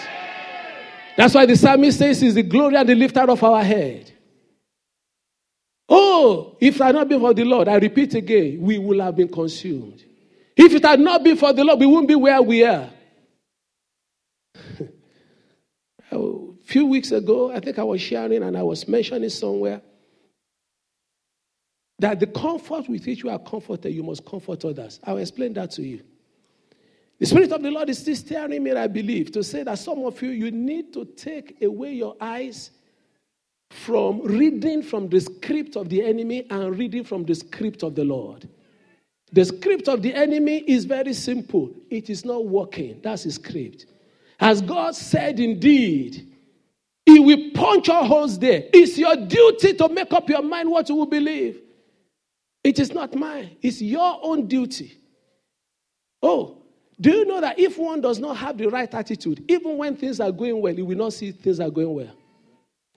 That's 1.17 1.33
why 1.33 1.45
the 1.45 1.57
psalmist 1.57 1.99
says, 1.99 2.23
Is 2.23 2.35
the 2.35 2.43
glory 2.43 2.77
and 2.77 2.87
the 2.87 2.95
lifter 2.95 3.29
of 3.29 3.43
our 3.43 3.61
head. 3.61 4.13
Oh, 5.89 6.55
if 6.61 6.77
it 6.77 6.81
had 6.81 6.95
not 6.95 7.09
been 7.09 7.19
for 7.19 7.33
the 7.33 7.43
Lord, 7.43 7.67
I 7.67 7.75
repeat 7.75 8.13
again, 8.13 8.61
we 8.61 8.77
would 8.77 9.01
have 9.01 9.17
been 9.17 9.27
consumed. 9.27 10.01
If 10.55 10.73
it 10.73 10.85
had 10.85 11.01
not 11.01 11.25
been 11.25 11.35
for 11.35 11.51
the 11.51 11.65
Lord, 11.65 11.81
we 11.81 11.87
wouldn't 11.87 12.07
be 12.07 12.15
where 12.15 12.41
we 12.41 12.63
are. 12.63 12.89
a 16.09 16.54
few 16.65 16.85
weeks 16.85 17.11
ago, 17.11 17.51
I 17.51 17.59
think 17.59 17.79
I 17.79 17.83
was 17.83 18.01
sharing 18.01 18.43
and 18.43 18.57
I 18.57 18.63
was 18.63 18.87
mentioning 18.87 19.29
somewhere 19.29 19.81
that 21.99 22.19
the 22.19 22.27
comfort 22.27 22.89
with 22.89 23.05
which 23.05 23.23
you 23.23 23.29
are 23.29 23.39
comforted, 23.39 23.93
you 23.93 24.03
must 24.03 24.25
comfort 24.25 24.65
others. 24.65 24.99
I'll 25.03 25.17
explain 25.17 25.53
that 25.53 25.71
to 25.71 25.83
you. 25.83 26.01
The 27.19 27.25
Spirit 27.25 27.51
of 27.53 27.61
the 27.61 27.71
Lord 27.71 27.89
is 27.89 27.99
still 27.99 28.15
steering 28.15 28.61
me, 28.61 28.71
I 28.73 28.87
believe, 28.87 29.31
to 29.31 29.43
say 29.43 29.63
that 29.63 29.79
some 29.79 29.99
of 29.99 30.21
you, 30.21 30.31
you 30.31 30.51
need 30.51 30.91
to 30.93 31.05
take 31.05 31.61
away 31.61 31.93
your 31.93 32.17
eyes 32.19 32.71
from 33.69 34.21
reading 34.21 34.81
from 34.83 35.07
the 35.07 35.21
script 35.21 35.77
of 35.77 35.87
the 35.89 36.03
enemy 36.03 36.45
and 36.49 36.77
reading 36.77 37.03
from 37.03 37.23
the 37.23 37.35
script 37.35 37.83
of 37.83 37.95
the 37.95 38.03
Lord. 38.03 38.49
The 39.31 39.45
script 39.45 39.87
of 39.87 40.01
the 40.01 40.13
enemy 40.13 40.63
is 40.67 40.85
very 40.85 41.13
simple. 41.13 41.71
It 41.89 42.09
is 42.09 42.25
not 42.25 42.45
working. 42.45 42.99
That's 43.01 43.23
his 43.23 43.35
script. 43.35 43.85
As 44.39 44.61
God 44.61 44.95
said, 44.95 45.39
indeed, 45.39 46.34
He 47.15 47.19
will 47.21 47.51
punch 47.53 47.87
your 47.87 48.03
holes 48.03 48.37
there. 48.37 48.65
It's 48.73 48.97
your 48.97 49.15
duty 49.15 49.73
to 49.75 49.87
make 49.87 50.11
up 50.11 50.27
your 50.27 50.41
mind 50.41 50.69
what 50.69 50.89
you 50.89 50.95
will 50.95 51.05
believe. 51.05 51.61
It 52.61 52.77
is 52.77 52.91
not 52.91 53.15
mine, 53.15 53.55
it's 53.61 53.81
your 53.81 54.19
own 54.21 54.47
duty. 54.49 54.97
Oh, 56.21 56.57
do 56.99 57.11
you 57.11 57.23
know 57.23 57.39
that 57.39 57.57
if 57.57 57.77
one 57.77 58.01
does 58.01 58.19
not 58.19 58.35
have 58.35 58.57
the 58.57 58.67
right 58.67 58.93
attitude, 58.93 59.45
even 59.47 59.77
when 59.77 59.95
things 59.95 60.19
are 60.19 60.29
going 60.29 60.59
well, 60.59 60.73
you 60.73 60.83
will 60.83 60.97
not 60.97 61.13
see 61.13 61.31
things 61.31 61.61
are 61.61 61.69
going 61.69 61.93
well? 61.93 62.11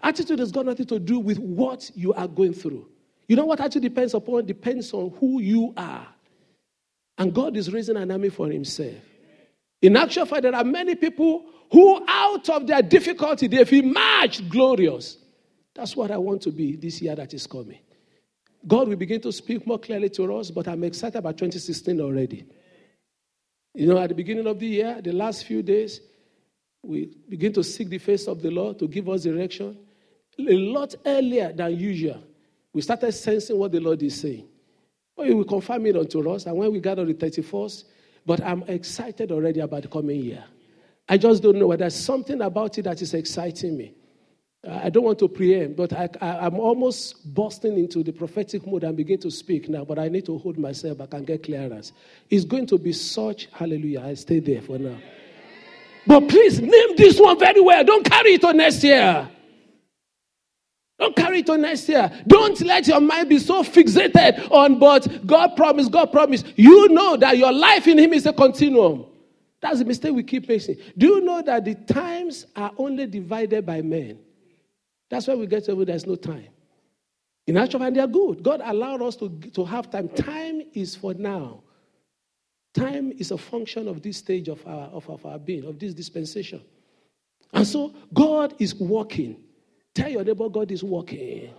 Attitude 0.03 0.41
has 0.41 0.51
got 0.51 0.67
nothing 0.67 0.87
to 0.87 0.99
do 0.99 1.21
with 1.21 1.39
what 1.39 1.89
you 1.95 2.13
are 2.15 2.27
going 2.27 2.55
through. 2.55 2.89
You 3.29 3.37
know 3.37 3.45
what 3.45 3.61
attitude 3.61 3.83
depends 3.83 4.15
upon? 4.15 4.47
Depends 4.47 4.93
on 4.93 5.11
who 5.21 5.41
you 5.41 5.73
are. 5.77 6.09
And 7.19 7.33
God 7.33 7.57
is 7.57 7.73
raising 7.73 7.97
an 7.97 8.11
army 8.11 8.31
for 8.31 8.49
himself. 8.49 8.97
In 9.81 9.97
actual 9.97 10.27
fact, 10.27 10.43
there 10.43 10.55
are 10.55 10.65
many 10.65 10.95
people 10.95 11.47
who, 11.71 12.05
out 12.09 12.49
of 12.49 12.67
their 12.67 12.83
difficulty, 12.83 13.47
they've 13.47 13.73
emerged 13.73 14.49
glorious. 14.49 15.19
That's 15.75 15.95
what 15.95 16.11
I 16.11 16.17
want 16.17 16.43
to 16.43 16.51
be 16.51 16.77
this 16.77 17.01
year 17.01 17.15
that 17.15 17.33
is 17.35 17.47
coming. 17.47 17.79
God 18.67 18.89
will 18.89 18.97
begin 18.97 19.21
to 19.21 19.33
speak 19.33 19.67
more 19.67 19.79
clearly 19.79 20.09
to 20.11 20.35
us, 20.37 20.51
but 20.51 20.67
I'm 20.67 20.83
excited 20.85 21.19
about 21.19 21.39
2016 21.39 22.01
already. 22.01 22.45
You 23.75 23.87
know, 23.87 23.99
at 23.99 24.09
the 24.09 24.15
beginning 24.15 24.47
of 24.47 24.59
the 24.59 24.67
year, 24.67 25.01
the 25.01 25.13
last 25.13 25.45
few 25.45 25.63
days, 25.63 26.01
we 26.83 27.17
begin 27.29 27.53
to 27.53 27.63
seek 27.63 27.89
the 27.89 27.99
face 27.99 28.27
of 28.27 28.43
the 28.43 28.51
Lord 28.51 28.79
to 28.81 28.89
give 28.89 29.09
us 29.09 29.23
direction. 29.23 29.79
A 30.39 30.57
lot 30.57 30.95
earlier 31.07 31.53
than 31.53 31.79
usual, 31.79 32.23
we 32.73 32.83
started 32.83 33.13
sensing 33.13 33.57
what 33.57 33.73
the 33.73 33.81
Lord 33.81 34.03
is 34.03 34.21
saying. 34.21 34.49
Well, 35.17 35.27
he 35.27 35.35
will 35.35 35.45
confirm 35.45 35.87
it 35.87 35.97
unto 35.97 36.29
us, 36.31 36.47
and 36.47 36.57
when 36.57 36.73
we 36.73 36.79
on 36.79 37.07
the 37.07 37.15
31st, 37.15 37.85
but 38.29 38.45
I'm 38.45 38.63
excited 38.65 39.33
already 39.33 39.61
about 39.61 39.83
the 39.83 39.89
coming 39.89 40.21
year. 40.21 40.45
I 41.09 41.17
just 41.17 41.43
don't 41.43 41.57
know 41.57 41.75
there's 41.75 41.95
something 41.95 42.43
about 42.43 42.77
it 42.77 42.83
that 42.83 43.01
is 43.01 43.15
exciting 43.15 43.75
me. 43.79 43.95
I 44.69 44.91
don't 44.91 45.05
want 45.05 45.19
to 45.21 45.29
preempt, 45.29 45.79
but 45.79 45.95
I, 45.95 46.11
am 46.21 46.61
almost 46.61 47.35
busting 47.35 47.79
into 47.79 48.03
the 48.03 48.13
prophetic 48.13 48.67
mode 48.67 48.85
and 48.85 48.95
begin 48.95 49.19
to 49.21 49.31
speak 49.31 49.71
now, 49.71 49.83
but 49.83 49.99
I 49.99 50.09
need 50.09 50.27
to 50.27 50.37
hold 50.37 50.59
myself 50.59 50.99
back 50.99 51.15
and 51.15 51.27
get 51.27 51.43
clearance. 51.43 51.93
It's 52.29 52.45
going 52.45 52.67
to 52.67 52.77
be 52.77 52.93
such, 52.93 53.49
hallelujah, 53.51 54.03
I 54.03 54.13
stay 54.13 54.41
there 54.41 54.61
for 54.61 54.77
now. 54.77 54.99
But 56.07 56.29
please 56.29 56.61
name 56.61 56.97
this 56.97 57.19
one 57.19 57.39
very 57.39 57.63
well. 57.63 57.83
Don't 57.83 58.05
carry 58.05 58.35
it 58.35 58.45
on 58.45 58.59
next 58.59 58.85
year. 58.85 59.27
Don't 60.99 61.15
carry 61.15 61.41
it 61.41 61.51
on 61.51 61.61
next 61.61 61.89
year. 61.89 62.11
Don't 62.27 62.61
let 62.63 62.89
your 62.89 63.01
mind 63.01 63.29
be 63.29 63.39
so 63.39 63.63
fixated 63.63 64.51
on, 64.51 64.79
but 64.79 65.27
God 65.27 65.55
promised, 65.57 65.93
God 65.93 66.11
promised. 66.11 66.47
You 66.57 66.89
know 66.89 67.17
that 67.17 67.39
your 67.39 67.53
life 67.53 67.87
in 67.87 67.99
Him 67.99 68.13
is 68.13 68.27
a 68.27 68.33
continuum. 68.33 69.07
That's 69.61 69.79
the 69.79 69.85
mistake 69.85 70.15
we 70.15 70.23
keep 70.23 70.49
making. 70.49 70.77
Do 70.97 71.07
you 71.07 71.21
know 71.21 71.43
that 71.43 71.65
the 71.65 71.75
times 71.75 72.47
are 72.57 72.73
only 72.79 73.07
divided 73.07 73.65
by 73.65 73.83
men? 73.83 74.19
That's 75.09 75.27
why 75.27 75.35
we 75.35 75.47
get 75.47 75.65
to 75.65 75.85
there's 75.85 76.07
no 76.07 76.17
time. 76.17 76.49
In 77.47 77.57
actual 77.57 77.81
fact, 77.81 77.95
they 77.95 78.01
are 78.01 78.07
good. 78.07 78.43
God 78.43 78.61
allowed 78.63 79.01
us 79.03 79.17
to, 79.17 79.31
to 79.55 79.65
have 79.65 79.91
time. 79.91 80.09
Time 80.11 80.63
is 80.75 80.95
for 80.95 81.15
now. 81.15 81.63
Time 82.75 83.13
is 83.13 83.31
a 83.31 83.39
function 83.39 83.89
of 83.89 84.03
this 84.03 84.19
stage 84.19 84.49
of 84.49 84.65
our, 84.67 84.89
of, 84.89 85.09
of 85.09 85.25
our 85.25 85.39
being, 85.39 85.65
of 85.65 85.79
this 85.79 85.95
dispensation. 85.95 86.61
And 87.53 87.67
so 87.67 87.95
God 88.13 88.55
is 88.59 88.75
working. 88.75 89.43
Tell 89.99 90.11
your 90.11 90.23
neighbor, 90.23 90.49
God 90.49 90.71
is 90.71 90.85
working. 90.85 91.53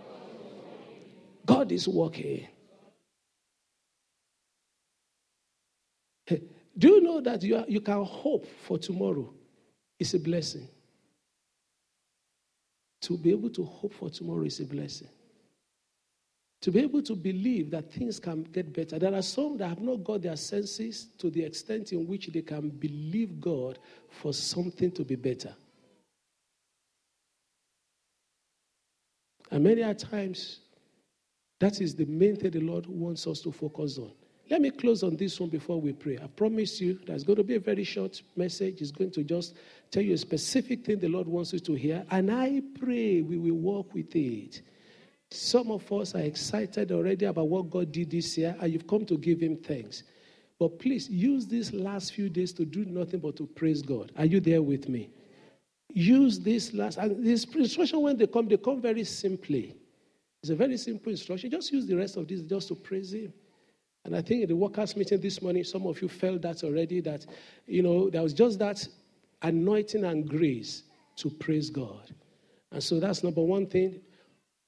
God 1.44 1.70
is 1.70 1.86
working. 1.86 2.48
Do 6.26 6.38
you 6.88 7.02
know 7.02 7.20
that 7.20 7.42
you, 7.42 7.56
are, 7.56 7.66
you 7.68 7.82
can 7.82 8.02
hope 8.02 8.46
for 8.66 8.78
tomorrow? 8.78 9.30
It's 9.98 10.14
a 10.14 10.18
blessing. 10.18 10.66
To 13.02 13.18
be 13.18 13.30
able 13.30 13.50
to 13.50 13.62
hope 13.62 13.92
for 13.92 14.08
tomorrow 14.08 14.44
is 14.44 14.58
a 14.60 14.64
blessing. 14.64 15.08
To 16.62 16.70
be 16.70 16.80
able 16.80 17.02
to 17.02 17.14
believe 17.14 17.70
that 17.72 17.92
things 17.92 18.18
can 18.18 18.44
get 18.44 18.72
better. 18.72 18.98
There 18.98 19.14
are 19.14 19.20
some 19.20 19.58
that 19.58 19.68
have 19.68 19.82
not 19.82 20.02
got 20.02 20.22
their 20.22 20.36
senses 20.36 21.08
to 21.18 21.28
the 21.28 21.44
extent 21.44 21.92
in 21.92 22.06
which 22.06 22.28
they 22.28 22.40
can 22.40 22.70
believe 22.70 23.38
God 23.38 23.78
for 24.08 24.32
something 24.32 24.90
to 24.92 25.04
be 25.04 25.16
better. 25.16 25.54
And 29.50 29.64
many 29.64 29.82
are 29.82 29.94
times, 29.94 30.60
that 31.58 31.80
is 31.80 31.94
the 31.94 32.06
main 32.06 32.36
thing 32.36 32.50
the 32.50 32.60
Lord 32.60 32.86
wants 32.86 33.26
us 33.26 33.40
to 33.42 33.52
focus 33.52 33.98
on. 33.98 34.12
Let 34.48 34.62
me 34.62 34.70
close 34.70 35.04
on 35.04 35.16
this 35.16 35.38
one 35.38 35.48
before 35.48 35.80
we 35.80 35.92
pray. 35.92 36.18
I 36.20 36.26
promise 36.26 36.80
you 36.80 36.98
there's 37.06 37.22
going 37.22 37.36
to 37.36 37.44
be 37.44 37.54
a 37.54 37.60
very 37.60 37.84
short 37.84 38.20
message. 38.34 38.80
It's 38.80 38.90
going 38.90 39.12
to 39.12 39.22
just 39.22 39.54
tell 39.92 40.02
you 40.02 40.14
a 40.14 40.18
specific 40.18 40.84
thing 40.84 40.98
the 40.98 41.08
Lord 41.08 41.28
wants 41.28 41.52
you 41.52 41.60
to 41.60 41.74
hear. 41.74 42.04
And 42.10 42.32
I 42.32 42.60
pray 42.80 43.22
we 43.22 43.38
will 43.38 43.54
walk 43.54 43.94
with 43.94 44.14
it. 44.16 44.62
Some 45.30 45.70
of 45.70 45.90
us 45.92 46.16
are 46.16 46.22
excited 46.22 46.90
already 46.90 47.26
about 47.26 47.48
what 47.48 47.70
God 47.70 47.92
did 47.92 48.10
this 48.10 48.36
year, 48.36 48.56
and 48.60 48.72
you've 48.72 48.88
come 48.88 49.06
to 49.06 49.16
give 49.16 49.40
Him 49.40 49.56
thanks. 49.56 50.02
But 50.58 50.80
please 50.80 51.08
use 51.08 51.46
these 51.46 51.72
last 51.72 52.12
few 52.12 52.28
days 52.28 52.52
to 52.54 52.64
do 52.64 52.84
nothing 52.84 53.20
but 53.20 53.36
to 53.36 53.46
praise 53.46 53.82
God. 53.82 54.10
Are 54.18 54.26
you 54.26 54.40
there 54.40 54.62
with 54.62 54.88
me? 54.88 55.10
Use 55.92 56.38
this 56.38 56.72
last, 56.74 56.98
and 56.98 57.24
this 57.24 57.44
instruction 57.44 58.00
when 58.00 58.16
they 58.16 58.26
come, 58.26 58.48
they 58.48 58.56
come 58.56 58.80
very 58.80 59.04
simply. 59.04 59.74
It's 60.42 60.50
a 60.50 60.56
very 60.56 60.76
simple 60.76 61.12
instruction. 61.12 61.50
Just 61.50 61.72
use 61.72 61.86
the 61.86 61.96
rest 61.96 62.16
of 62.16 62.26
this 62.26 62.40
just 62.42 62.68
to 62.68 62.74
praise 62.74 63.12
Him. 63.12 63.32
And 64.04 64.16
I 64.16 64.22
think 64.22 64.42
in 64.42 64.48
the 64.48 64.56
workers' 64.56 64.96
meeting 64.96 65.20
this 65.20 65.42
morning, 65.42 65.64
some 65.64 65.86
of 65.86 66.00
you 66.00 66.08
felt 66.08 66.42
that 66.42 66.64
already 66.64 67.00
that, 67.00 67.26
you 67.66 67.82
know, 67.82 68.08
there 68.08 68.22
was 68.22 68.32
just 68.32 68.58
that 68.58 68.86
anointing 69.42 70.04
and 70.04 70.28
grace 70.28 70.84
to 71.16 71.28
praise 71.28 71.68
God. 71.68 72.14
And 72.72 72.82
so 72.82 72.98
that's 72.98 73.22
number 73.22 73.42
one 73.42 73.66
thing. 73.66 74.00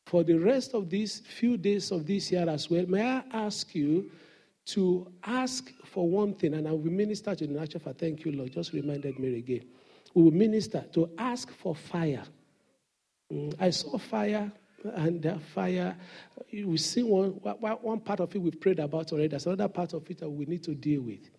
For 0.06 0.24
the 0.24 0.36
rest 0.36 0.74
of 0.74 0.90
these 0.90 1.20
few 1.20 1.56
days 1.56 1.90
of 1.90 2.06
this 2.06 2.30
year 2.30 2.48
as 2.48 2.68
well, 2.68 2.84
may 2.86 3.02
I 3.02 3.22
ask 3.32 3.74
you 3.74 4.10
to 4.66 5.10
ask 5.24 5.72
for 5.84 6.08
one 6.08 6.34
thing, 6.34 6.54
and 6.54 6.68
I 6.68 6.72
will 6.72 6.90
minister 6.90 7.34
to 7.34 7.46
the 7.46 7.52
natural 7.52 7.80
for 7.80 7.92
thank 7.92 8.24
you, 8.24 8.32
Lord. 8.32 8.52
Just 8.52 8.72
reminded 8.72 9.18
me 9.18 9.38
again. 9.38 9.64
Will 10.14 10.30
minister 10.30 10.84
to 10.92 11.10
ask 11.16 11.50
for 11.50 11.74
fire. 11.74 12.24
Mm, 13.32 13.54
I 13.58 13.70
saw 13.70 13.98
fire 13.98 14.52
and 14.84 15.40
fire, 15.54 15.96
we 16.52 16.76
see 16.76 17.02
one, 17.02 17.30
one 17.30 18.00
part 18.00 18.20
of 18.20 18.34
it 18.34 18.38
we've 18.38 18.60
prayed 18.60 18.78
about 18.78 19.12
already. 19.12 19.28
There's 19.28 19.46
another 19.46 19.68
part 19.68 19.92
of 19.92 20.10
it 20.10 20.18
that 20.18 20.28
we 20.28 20.44
need 20.44 20.62
to 20.64 20.74
deal 20.74 21.02
with. 21.02 21.30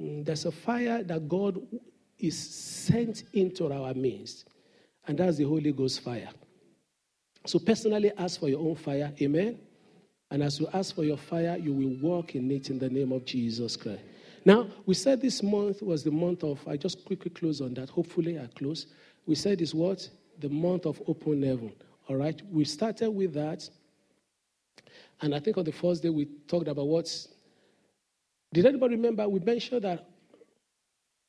Mm, 0.00 0.24
there's 0.24 0.44
a 0.44 0.52
fire 0.52 1.02
that 1.02 1.28
God 1.28 1.60
is 2.18 2.38
sent 2.38 3.24
into 3.32 3.72
our 3.72 3.94
midst, 3.94 4.48
and 5.06 5.18
that's 5.18 5.36
the 5.38 5.44
Holy 5.44 5.72
Ghost 5.72 6.00
fire. 6.00 6.28
So, 7.46 7.58
personally, 7.58 8.12
ask 8.18 8.38
for 8.40 8.48
your 8.48 8.60
own 8.60 8.74
fire. 8.74 9.12
Amen. 9.20 9.58
And 10.30 10.42
as 10.42 10.60
you 10.60 10.68
ask 10.72 10.94
for 10.94 11.04
your 11.04 11.16
fire, 11.16 11.56
you 11.56 11.72
will 11.72 11.96
walk 12.00 12.34
in 12.34 12.50
it 12.50 12.68
in 12.68 12.78
the 12.78 12.90
name 12.90 13.12
of 13.12 13.24
Jesus 13.24 13.76
Christ. 13.76 14.02
Now, 14.48 14.66
we 14.86 14.94
said 14.94 15.20
this 15.20 15.42
month 15.42 15.82
was 15.82 16.02
the 16.02 16.10
month 16.10 16.42
of, 16.42 16.66
I 16.66 16.78
just 16.78 17.04
quickly 17.04 17.30
close 17.30 17.60
on 17.60 17.74
that. 17.74 17.90
Hopefully, 17.90 18.38
I 18.38 18.46
close. 18.46 18.86
We 19.26 19.34
said 19.34 19.60
it's 19.60 19.74
what? 19.74 20.08
The 20.38 20.48
month 20.48 20.86
of 20.86 21.02
open 21.06 21.42
heaven. 21.42 21.70
All 22.08 22.16
right, 22.16 22.40
we 22.50 22.64
started 22.64 23.10
with 23.10 23.34
that. 23.34 23.68
And 25.20 25.34
I 25.34 25.38
think 25.38 25.58
on 25.58 25.64
the 25.64 25.72
first 25.72 26.02
day 26.02 26.08
we 26.08 26.24
talked 26.46 26.66
about 26.66 26.86
what's. 26.86 27.28
Did 28.54 28.64
anybody 28.64 28.96
remember? 28.96 29.28
We 29.28 29.40
mentioned 29.40 29.82
that 29.82 30.08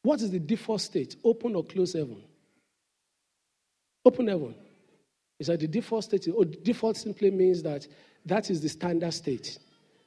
what 0.02 0.22
is 0.22 0.32
the 0.32 0.40
default 0.40 0.80
state, 0.80 1.18
open 1.22 1.56
or 1.56 1.66
closed 1.66 1.98
heaven? 1.98 2.24
Open 4.06 4.30
heaven. 4.30 4.56
Is 5.40 5.48
that 5.48 5.60
the 5.60 5.68
default 5.68 6.06
state? 6.06 6.26
Or 6.34 6.46
default 6.46 6.96
simply 6.96 7.32
means 7.32 7.64
that 7.64 7.86
that 8.26 8.50
is 8.50 8.62
the 8.62 8.70
standard 8.70 9.14
state. 9.14 9.60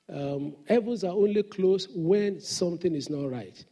Um, 0.08 0.56
heavens 0.66 1.04
are 1.04 1.12
only 1.12 1.42
closed 1.42 1.90
when 1.94 2.40
something 2.40 2.94
is 2.94 3.08
not 3.08 3.30
right. 3.30 3.64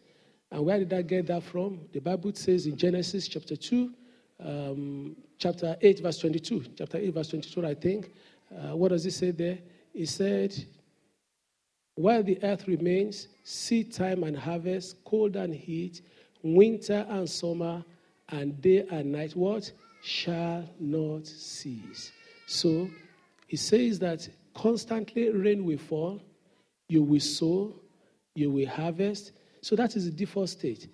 And 0.51 0.65
where 0.65 0.79
did 0.79 0.93
I 0.93 1.03
get 1.03 1.27
that 1.29 1.43
from? 1.43 1.81
The 1.93 2.01
Bible 2.01 2.33
says 2.35 2.67
in 2.67 2.77
Genesis 2.77 3.29
chapter 3.29 3.57
2, 3.57 3.93
um, 4.45 5.17
chapter 5.39 5.77
8, 5.81 6.01
verse 6.01 6.19
22. 6.19 6.65
Chapter 6.79 6.99
8, 6.99 7.15
verse 7.15 7.29
22, 7.29 7.67
I 7.67 7.75
think. 7.75 8.11
Uh, 8.53 8.77
what 8.77 8.89
does 8.89 9.07
it 9.07 9.13
say 9.13 9.31
there? 9.31 9.59
It 9.95 10.09
said, 10.09 10.55
While 11.95 12.23
the 12.23 12.39
earth 12.43 12.67
remains, 12.67 13.29
seed 13.45 13.93
time 13.93 14.25
and 14.25 14.37
harvest, 14.37 15.05
cold 15.05 15.37
and 15.37 15.55
heat, 15.55 16.03
winter 16.43 17.07
and 17.09 17.29
summer, 17.29 17.85
and 18.31 18.61
day 18.61 18.87
and 18.91 19.13
night, 19.13 19.37
what? 19.37 19.71
Shall 20.03 20.69
not 20.79 21.27
cease. 21.27 22.13
So 22.47 22.89
it 23.49 23.59
says 23.59 23.99
that 24.01 24.29
constantly 24.55 25.31
rain 25.31 25.65
will 25.65 25.79
fall, 25.79 26.21
you 26.89 27.03
will 27.03 27.21
sow, 27.21 27.75
you 28.35 28.51
will 28.51 28.69
harvest. 28.69 29.33
So 29.63 29.77
that 29.77 29.97
is 29.97 30.07
the 30.07 30.11
default 30.11 30.51
state. 30.51 30.89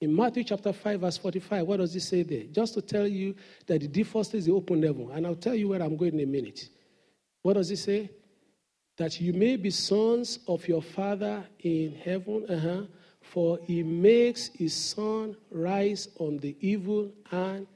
In 0.00 0.14
Matthew 0.14 0.44
chapter 0.44 0.72
5, 0.72 1.00
verse 1.00 1.16
45, 1.16 1.66
what 1.66 1.78
does 1.78 1.96
it 1.96 2.00
say 2.00 2.22
there? 2.22 2.44
Just 2.52 2.74
to 2.74 2.82
tell 2.82 3.06
you 3.06 3.34
that 3.66 3.80
the 3.80 3.88
default 3.88 4.34
is 4.34 4.44
the 4.44 4.52
open 4.52 4.80
level. 4.80 5.10
And 5.10 5.26
I'll 5.26 5.34
tell 5.34 5.54
you 5.54 5.68
where 5.68 5.82
I'm 5.82 5.96
going 5.96 6.14
in 6.14 6.20
a 6.20 6.30
minute. 6.30 6.68
What 7.42 7.54
does 7.54 7.70
it 7.70 7.78
say? 7.78 8.10
That 8.98 9.20
you 9.20 9.32
may 9.32 9.56
be 9.56 9.70
sons 9.70 10.40
of 10.48 10.66
your 10.68 10.82
Father 10.82 11.44
in 11.60 11.94
heaven, 11.94 12.44
uh-huh, 12.48 12.82
for 13.20 13.58
he 13.64 13.82
makes 13.82 14.48
his 14.48 14.74
sun 14.74 15.36
rise 15.50 16.08
on 16.18 16.38
the 16.38 16.56
evil 16.60 17.10
and 17.30 17.66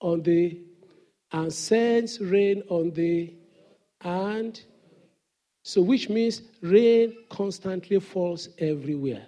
on 0.00 0.22
the 0.22 0.60
and 1.32 1.52
sends 1.52 2.20
rain 2.20 2.62
on 2.68 2.90
the 2.90 3.32
and 4.02 4.60
so 5.62 5.82
which 5.82 6.08
means 6.08 6.42
rain 6.62 7.14
constantly 7.28 8.00
falls 8.00 8.48
everywhere. 8.58 9.26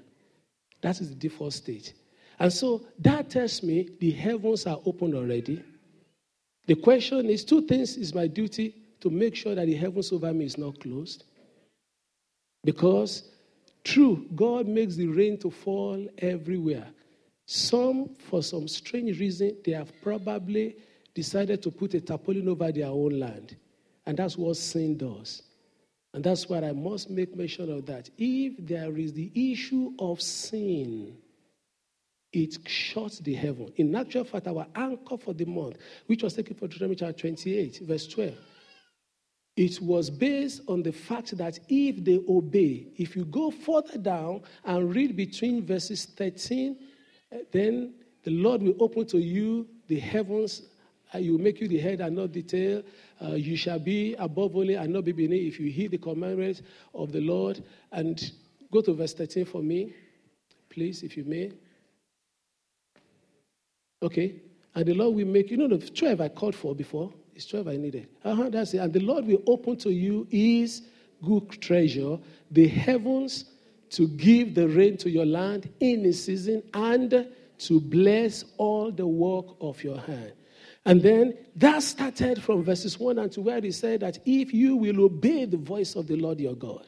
That 0.81 1.01
is 1.01 1.11
the 1.11 1.15
default 1.15 1.53
state. 1.53 1.93
And 2.39 2.53
so 2.53 2.83
that 2.99 3.31
tells 3.31 3.63
me 3.63 3.89
the 4.01 4.11
heavens 4.11 4.67
are 4.67 4.81
open 4.85 5.15
already. 5.15 5.63
The 6.67 6.75
question 6.75 7.27
is 7.27 7.45
two 7.45 7.63
things 7.63 7.97
is 7.97 8.15
my 8.15 8.27
duty 8.27 8.75
to 9.01 9.11
make 9.11 9.37
sure 9.37 9.55
that 9.55 9.67
the 9.67 9.75
heavens 9.75 10.13
over 10.13 10.33
me 10.33 10.47
is 10.47 10.59
not 10.59 10.81
closed. 10.81 11.25
Because 12.65 13.25
true, 13.85 14.27
God 14.35 14.67
makes 14.67 14.97
the 14.97 15.09
rain 15.09 15.39
to 15.39 15.51
fall 15.51 16.07
everywhere. 16.19 16.87
Some, 17.47 18.15
for 18.15 18.43
some 18.43 18.69
strange 18.69 19.19
reason, 19.19 19.57
they 19.65 19.73
have 19.73 19.93
probably 20.03 20.77
decided 21.15 21.63
to 21.63 21.71
put 21.71 21.95
a 21.95 22.01
tarpaulin 22.01 22.49
over 22.49 22.73
their 22.73 22.87
own 22.87 23.19
land. 23.19 23.57
And 24.07 24.17
that's 24.17 24.37
what 24.37 24.57
sin 24.57 24.97
does. 24.97 25.43
And 26.15 26.23
that's 26.23 26.49
why 26.49 26.59
I 26.59 26.73
must 26.73 27.09
make 27.09 27.35
mention 27.37 27.73
of 27.73 27.87
that. 27.87 28.11
If 28.19 28.55
there 28.59 28.97
is 28.97 29.13
the 29.13 29.31
issue 29.35 29.93
of 29.99 30.21
sin, 30.21 31.17
it 32.33 32.69
shuts 32.69 33.19
the 33.19 33.35
heaven. 33.35 33.73
In 33.77 33.95
actual 33.95 34.25
fact, 34.25 34.47
our 34.47 34.67
anchor 34.75 35.17
for 35.17 35.35
the 35.35 35.45
month, 35.45 35.77
which 36.07 36.23
was 36.23 36.35
taken 36.35 36.55
from 36.57 36.69
Deuteronomy 36.69 36.97
chapter 36.97 37.13
28, 37.13 37.81
verse 37.85 38.07
12, 38.07 38.35
it 39.57 39.81
was 39.83 40.09
based 40.09 40.63
on 40.67 40.83
the 40.83 40.93
fact 40.93 41.37
that 41.37 41.59
if 41.69 42.03
they 42.03 42.21
obey, 42.29 42.87
if 42.97 43.15
you 43.15 43.27
go 43.27 43.51
further 43.51 43.99
down 43.99 44.43
and 44.65 44.95
read 44.95 45.15
between 45.15 45.65
verses 45.65 46.07
13, 46.07 46.77
eh, 47.33 47.39
then 47.53 47.95
the 48.23 48.31
Lord 48.31 48.63
will 48.63 48.77
open 48.81 49.07
to 49.09 49.19
you 49.19 49.69
the 49.89 49.99
heavens. 49.99 50.63
Uh, 51.13 51.19
he 51.19 51.31
will 51.31 51.39
make 51.39 51.61
you 51.61 51.69
the 51.69 51.79
head 51.79 52.01
and 52.01 52.17
not 52.17 52.33
the 52.33 52.43
tail. 52.43 52.83
Uh, 53.23 53.35
you 53.35 53.57
shall 53.57 53.79
be 53.79 54.15
above 54.15 54.57
only 54.57 54.75
and 54.75 54.93
not 54.93 55.05
be 55.05 55.13
beneath 55.13 55.55
if 55.55 55.61
you 55.61 55.71
heed 55.71 55.91
the 55.91 55.99
commandments 55.99 56.63
of 56.95 57.13
the 57.13 57.21
Lord. 57.21 57.63
And 57.91 58.33
go 58.71 58.81
to 58.81 58.95
verse 58.95 59.15
13 59.15 59.45
for 59.45 59.63
me, 59.63 59.95
please, 60.71 61.03
if 61.03 61.17
you 61.17 61.25
may. 61.25 61.53
Okay? 64.03 64.37
And 64.75 64.87
the 64.87 64.95
Lord 64.95 65.15
will 65.15 65.27
make, 65.27 65.51
you 65.51 65.57
know, 65.57 65.69
the 65.69 65.79
12 65.79 66.21
I 66.21 66.29
called 66.29 66.55
for 66.55 66.75
before, 66.75 67.13
it's 67.35 67.47
12 67.47 67.69
I 67.69 67.77
needed. 67.77 68.09
Uh-huh, 68.25 68.49
that's 68.49 68.75
it. 68.75 68.79
And 68.79 68.93
the 68.93 69.01
Lord 69.01 69.27
will 69.27 69.43
open 69.47 69.77
to 69.79 69.91
you 69.91 70.27
his 70.31 70.83
good 71.23 71.51
treasure, 71.61 72.19
the 72.51 72.69
heavens 72.69 73.45
to 73.91 74.09
give 74.09 74.55
the 74.55 74.69
rain 74.69 74.97
to 74.99 75.11
your 75.11 75.27
land 75.27 75.71
in 75.81 76.03
the 76.03 76.13
season 76.13 76.63
and 76.75 77.29
to 77.59 77.81
bless 77.81 78.45
all 78.57 78.91
the 78.91 79.07
work 79.07 79.47
of 79.61 79.83
your 79.85 79.99
hand. 79.99 80.33
And 80.85 81.01
then 81.03 81.35
that 81.57 81.83
started 81.83 82.43
from 82.43 82.65
verses 82.65 82.99
1 82.99 83.19
and 83.19 83.31
2, 83.31 83.43
where 83.43 83.61
he 83.61 83.71
said 83.71 84.01
that 84.01 84.19
if 84.25 84.53
you 84.53 84.77
will 84.77 85.05
obey 85.05 85.45
the 85.45 85.57
voice 85.57 85.95
of 85.95 86.07
the 86.07 86.17
Lord 86.17 86.41
your 86.41 86.57
God, 86.57 86.87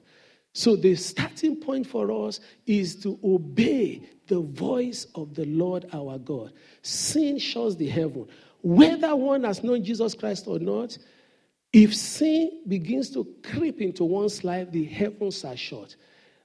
so 0.53 0.77
the 0.77 0.95
starting 0.95 1.57
point 1.57 1.87
for 1.87 2.27
us 2.27 2.41
is 2.67 2.97
to 3.03 3.19
obey 3.25 4.09
the 4.29 4.41
voice 4.41 5.07
of 5.15 5.35
the 5.35 5.45
Lord 5.47 5.87
our 5.93 6.19
God. 6.19 6.53
Sin 6.83 7.39
shuts 7.39 7.77
the 7.77 7.89
heaven. 7.89 8.27
Whether 8.63 9.15
one 9.15 9.45
has 9.45 9.63
known 9.63 9.85
Jesus 9.85 10.15
Christ 10.15 10.45
or 10.47 10.59
not, 10.59 10.97
If 11.75 11.93
sin 11.93 12.61
begins 12.69 13.11
to 13.11 13.27
creep 13.43 13.81
into 13.81 14.05
one's 14.05 14.45
life, 14.45 14.71
the 14.71 14.85
heavens 14.85 15.45
are 15.45 15.57
shut. 15.57 15.97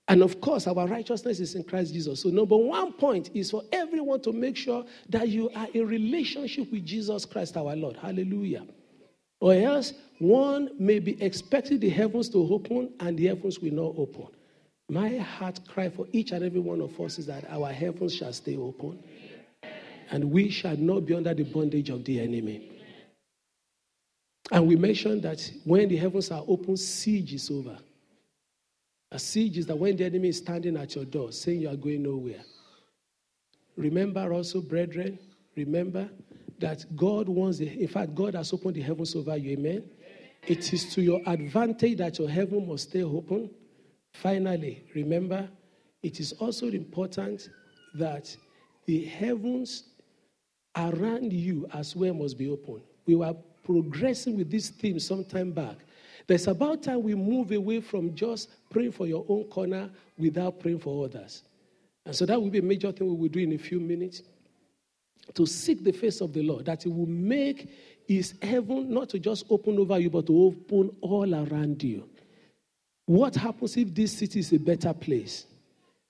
And 0.10 0.24
of 0.24 0.42
course, 0.42 0.66
our 0.66 0.88
righteousness 0.88 1.40
is 1.40 1.54
in 1.54 1.64
Christ 1.64 1.94
Jesus. 1.94 2.22
So, 2.22 2.30
number 2.30 2.58
one 2.58 2.94
point 2.94 3.30
is 3.36 3.52
for 3.52 3.62
everyone 3.72 4.22
to 4.22 4.34
make 4.34 4.58
sure 4.58 4.84
that 5.08 5.30
you 5.30 5.52
are 5.52 5.68
in 5.76 5.88
relationship 5.88 6.72
with 6.72 6.84
Jesus 6.84 7.26
Christ 7.26 7.56
our 7.56 7.76
Lord. 7.76 7.96
Hallelujah. 7.96 8.66
Or 9.40 9.54
else, 9.54 9.94
one 10.18 10.72
may 10.80 10.98
be 10.98 11.22
expecting 11.24 11.80
the 11.80 11.90
heavens 11.90 12.28
to 12.30 12.40
open 12.40 12.92
and 13.00 13.20
the 13.20 13.28
heavens 13.28 13.60
will 13.60 13.72
not 13.72 13.94
open. 13.98 14.28
My 14.90 15.18
heart 15.18 15.60
cry 15.68 15.90
for 15.90 16.08
each 16.12 16.32
and 16.32 16.44
every 16.44 16.60
one 16.60 16.82
of 16.82 17.00
us 17.00 17.20
is 17.20 17.28
that 17.28 17.46
our 17.48 17.72
heavens 17.72 18.16
shall 18.16 18.34
stay 18.34 18.58
open 18.58 19.04
and 20.10 20.32
we 20.32 20.50
shall 20.50 20.76
not 20.76 21.06
be 21.06 21.14
under 21.14 21.36
the 21.36 21.44
bondage 21.44 21.92
of 21.92 22.04
the 22.04 22.20
enemy. 22.20 22.72
And 24.52 24.68
we 24.68 24.76
mentioned 24.76 25.22
that 25.22 25.52
when 25.66 25.88
the 25.88 25.98
heavens 25.98 26.32
are 26.32 26.44
open, 26.48 26.76
siege 26.76 27.32
is 27.34 27.52
over. 27.52 27.78
A 29.12 29.20
siege 29.20 29.58
is 29.58 29.66
that 29.66 29.76
when 29.76 29.96
the 29.96 30.06
enemy 30.06 30.30
is 30.30 30.38
standing 30.38 30.78
at 30.78 30.96
your 30.96 31.06
door 31.06 31.32
saying 31.32 31.62
you 31.62 31.70
are 31.70 31.76
going 31.76 32.04
nowhere. 32.04 32.44
Remember 33.76 34.32
also, 34.34 34.62
brethren, 34.62 35.18
remember 35.56 36.10
that 36.60 36.86
God 36.96 37.28
wants, 37.28 37.58
the, 37.58 37.70
in 37.70 37.88
fact, 37.88 38.14
God 38.14 38.36
has 38.36 38.54
opened 38.54 38.76
the 38.76 38.82
heavens 38.82 39.16
over 39.16 39.36
you. 39.38 39.52
Amen. 39.52 39.84
It 40.46 40.74
is 40.74 40.94
to 40.94 41.02
your 41.02 41.22
advantage 41.26 41.98
that 41.98 42.20
your 42.20 42.30
heaven 42.30 42.68
must 42.68 42.90
stay 42.90 43.04
open. 43.04 43.50
Finally, 44.14 44.84
remember, 44.94 45.50
it 46.04 46.20
is 46.20 46.34
also 46.34 46.68
important 46.68 47.50
that 47.96 48.36
the 48.86 49.06
heavens 49.06 49.84
around 50.76 51.32
you 51.34 51.68
as 51.74 51.96
well 51.96 52.14
must 52.14 52.38
be 52.38 52.50
open. 52.50 52.82
We 53.06 53.16
were 53.16 53.36
progressing 53.64 54.38
with 54.38 54.50
this 54.52 54.70
theme 54.70 55.00
some 55.00 55.26
time 55.26 55.52
back. 55.52 55.78
There's 56.30 56.46
about 56.46 56.84
time 56.84 57.02
we 57.02 57.16
move 57.16 57.52
away 57.52 57.82
from 57.82 58.14
just 58.14 58.50
praying 58.70 58.92
for 58.92 59.08
your 59.08 59.26
own 59.28 59.46
corner 59.46 59.90
without 60.16 60.60
praying 60.60 60.78
for 60.78 61.06
others. 61.06 61.42
And 62.06 62.16
so 62.16 62.24
that 62.28 62.40
will 62.40 62.52
be 62.52 62.60
a 62.60 62.62
major 62.62 62.92
thing 62.92 63.08
we 63.08 63.16
will 63.16 63.30
do 63.30 63.40
in 63.40 63.52
a 63.54 63.58
few 63.58 63.80
minutes. 63.80 64.22
To 65.34 65.48
seek 65.48 65.84
the 65.84 65.92
face 65.92 66.22
of 66.22 66.32
the 66.32 66.44
Lord, 66.44 66.66
that 66.66 66.84
He 66.84 66.90
will 66.90 67.08
make 67.08 67.68
His 68.08 68.36
heaven 68.44 68.94
not 68.94 69.10
to 69.10 69.18
just 69.18 69.46
open 69.50 69.80
over 69.80 69.98
you, 69.98 70.12
but 70.12 70.28
to 70.28 70.40
open 70.40 70.96
all 71.02 71.34
around 71.34 71.82
you. 71.82 72.08
What 73.08 73.36
happens 73.36 73.76
if 73.76 73.92
this 73.92 74.16
city 74.16 74.38
is 74.40 74.54
a 74.54 74.60
better 74.60 74.94
place? 74.94 75.48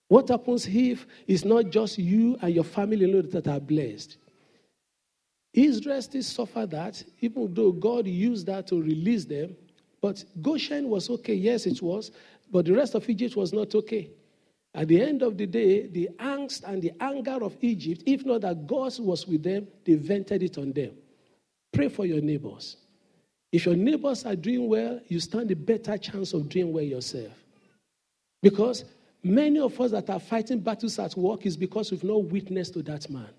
What 0.10 0.28
happens 0.28 0.68
if 0.68 1.08
it's 1.28 1.46
not 1.46 1.70
just 1.70 1.98
you 1.98 2.38
and 2.42 2.54
your 2.54 2.66
family 2.66 3.10
that 3.22 3.48
are 3.48 3.60
blessed? 3.62 4.18
Israel 5.54 6.02
still 6.02 6.24
suffered 6.24 6.72
that, 6.72 7.02
even 7.22 7.54
though 7.54 7.72
God 7.72 8.06
used 8.06 8.48
that 8.48 8.68
to 8.68 8.82
release 8.82 9.24
them. 9.24 9.56
But 10.02 10.24
Goshen 10.42 10.90
was 10.90 11.10
okay, 11.10 11.34
yes, 11.34 11.66
it 11.66 11.82
was, 11.82 12.12
but 12.52 12.66
the 12.66 12.74
rest 12.74 12.96
of 12.96 13.10
Egypt 13.10 13.36
was 13.36 13.54
not 13.54 13.76
okay. 13.76 14.10
At 14.74 14.88
the 14.88 15.02
end 15.02 15.24
of 15.24 15.38
the 15.38 15.48
day, 15.48 15.88
the 15.88 16.10
angst 16.20 16.64
and 16.64 16.82
the 16.82 16.92
anger 17.02 17.44
of 17.44 17.58
Egypt, 17.62 18.04
if 18.06 18.26
not 18.26 18.42
that 18.42 18.68
God 18.68 18.98
was 19.00 19.28
with 19.28 19.44
them, 19.44 19.68
they 19.84 19.96
vented 19.96 20.44
it 20.44 20.58
on 20.58 20.72
them. 20.72 20.92
Pray 21.74 21.90
for 21.90 22.06
your 22.06 22.22
neighbors. 22.22 22.78
If 23.52 23.66
your 23.66 23.76
neighbors 23.76 24.26
are 24.26 24.36
doing 24.36 24.68
well, 24.68 25.00
you 25.08 25.20
stand 25.20 25.50
a 25.52 25.56
better 25.56 25.98
chance 25.98 26.34
of 26.34 26.50
doing 26.50 26.72
well 26.72 26.84
yourself. 26.84 27.34
Because 28.42 28.86
many 29.24 29.60
of 29.60 29.80
us 29.82 29.92
that 29.92 30.10
are 30.10 30.20
fighting 30.20 30.60
battles 30.60 31.00
at 31.00 31.18
work 31.18 31.46
is 31.46 31.58
because 31.58 31.92
we've 31.92 32.04
not 32.04 32.26
witnessed 32.26 32.74
to 32.74 32.84
that 32.84 33.10
man. 33.10 33.30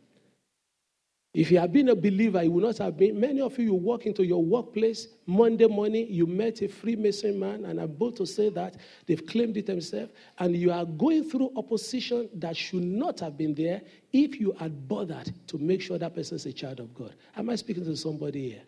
If 1.33 1.53
you 1.53 1.61
have 1.61 1.73
been 1.73 1.89
a 1.91 1.95
believer, 1.95 2.43
you 2.43 2.51
would 2.51 2.65
not 2.65 2.79
have 2.79 2.97
been. 2.97 3.21
Many 3.21 3.41
of 3.41 3.57
you, 3.57 3.67
you 3.67 3.75
walk 3.75 4.05
into 4.05 4.25
your 4.25 4.43
workplace 4.43 5.07
Monday 5.27 5.69
morning, 5.69 6.09
you 6.11 6.27
met 6.27 6.61
a 6.61 6.69
Freemason 6.69 7.39
man, 7.39 7.67
and 7.67 7.81
I'm 7.81 7.93
bold 7.93 8.17
to 8.17 8.27
say 8.27 8.49
that 8.49 8.75
they've 9.07 9.25
claimed 9.25 9.57
it 9.57 9.67
themselves, 9.67 10.11
and 10.39 10.57
you 10.57 10.73
are 10.73 10.85
going 10.85 11.23
through 11.23 11.53
opposition 11.55 12.29
that 12.35 12.57
should 12.57 12.83
not 12.83 13.21
have 13.21 13.39
been 13.39 13.55
there 13.55 13.81
if 14.13 14.41
you 14.41 14.53
had 14.59 14.89
bothered 14.89 15.33
to 15.47 15.59
make 15.59 15.81
sure 15.81 15.99
that 15.99 16.17
person 16.17 16.35
is 16.35 16.47
a 16.47 16.53
child 16.53 16.81
of 16.81 16.93
God. 16.95 17.15
Am 17.37 17.49
I 17.49 17.55
speaking 17.55 17.85
to 17.85 17.97
somebody 17.97 18.51
here? 18.51 18.63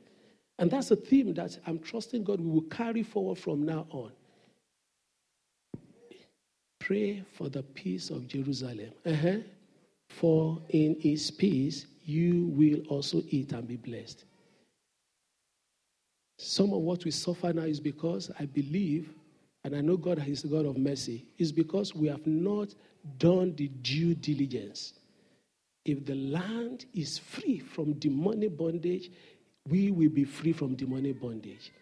And 0.60 0.70
that's 0.70 0.92
a 0.92 0.96
theme 0.96 1.34
that 1.34 1.58
I'm 1.66 1.80
trusting 1.80 2.22
God 2.22 2.40
we 2.40 2.48
will 2.48 2.62
carry 2.62 3.02
forward 3.02 3.38
from 3.38 3.66
now 3.66 3.86
on. 3.90 4.12
Pray 6.78 7.24
for 7.32 7.48
the 7.48 7.64
peace 7.64 8.10
of 8.10 8.28
Jerusalem. 8.28 8.92
Uh-huh. 9.04 9.38
For 10.08 10.60
in 10.68 10.96
his 11.00 11.30
peace 11.30 11.86
you 12.04 12.46
will 12.48 12.80
also 12.88 13.22
eat 13.28 13.52
and 13.52 13.66
be 13.66 13.76
blessed. 13.76 14.24
Some 16.38 16.72
of 16.72 16.80
what 16.80 17.04
we 17.04 17.10
suffer 17.10 17.52
now 17.52 17.62
is 17.62 17.80
because 17.80 18.30
I 18.38 18.46
believe, 18.46 19.10
and 19.64 19.76
I 19.76 19.80
know 19.80 19.96
God 19.96 20.26
is 20.26 20.44
a 20.44 20.48
God 20.48 20.66
of 20.66 20.76
mercy, 20.76 21.24
is 21.38 21.52
because 21.52 21.94
we 21.94 22.08
have 22.08 22.26
not 22.26 22.74
done 23.18 23.54
the 23.56 23.68
due 23.68 24.14
diligence. 24.14 24.94
If 25.84 26.04
the 26.04 26.14
land 26.14 26.86
is 26.94 27.18
free 27.18 27.58
from 27.58 27.94
demonic 27.94 28.56
bondage, 28.56 29.10
we 29.68 29.90
will 29.90 30.10
be 30.10 30.24
free 30.24 30.52
from 30.52 30.74
demonic 30.74 31.20
bondage. 31.20 31.72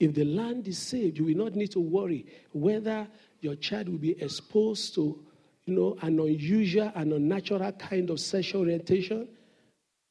If 0.00 0.14
the 0.14 0.24
land 0.24 0.68
is 0.68 0.78
saved, 0.78 1.18
you 1.18 1.24
will 1.24 1.36
not 1.36 1.54
need 1.54 1.70
to 1.72 1.80
worry 1.80 2.26
whether 2.52 3.06
your 3.40 3.54
child 3.56 3.88
will 3.88 3.98
be 3.98 4.20
exposed 4.22 4.94
to 4.96 5.18
you 5.66 5.74
know, 5.74 5.96
an 6.02 6.18
unusual 6.20 6.92
and 6.94 7.12
unnatural 7.12 7.72
kind 7.72 8.10
of 8.10 8.20
sexual 8.20 8.62
orientation 8.62 9.28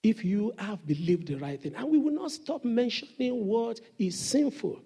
if 0.03 0.25
you 0.25 0.53
have 0.59 0.85
believed 0.85 1.27
the 1.27 1.35
right 1.35 1.61
thing. 1.61 1.73
And 1.75 1.89
we 1.89 1.97
will 1.97 2.13
not 2.13 2.31
stop 2.31 2.65
mentioning 2.65 3.45
what 3.45 3.79
is 3.97 4.19
sinful. 4.19 4.81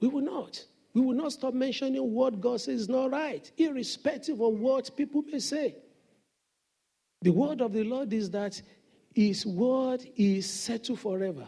We 0.00 0.08
will 0.08 0.22
not. 0.22 0.64
We 0.94 1.02
will 1.02 1.14
not 1.14 1.32
stop 1.32 1.54
mentioning 1.54 2.12
what 2.12 2.40
God 2.40 2.60
says 2.60 2.82
is 2.82 2.88
not 2.88 3.12
right, 3.12 3.50
irrespective 3.56 4.40
of 4.40 4.54
what 4.58 4.94
people 4.96 5.22
may 5.22 5.38
say. 5.38 5.76
The 7.20 7.30
word 7.30 7.60
of 7.60 7.72
the 7.72 7.84
Lord 7.84 8.12
is 8.12 8.30
that 8.30 8.60
His 9.14 9.46
word 9.46 10.04
is 10.16 10.50
settled 10.50 11.00
forever. 11.00 11.46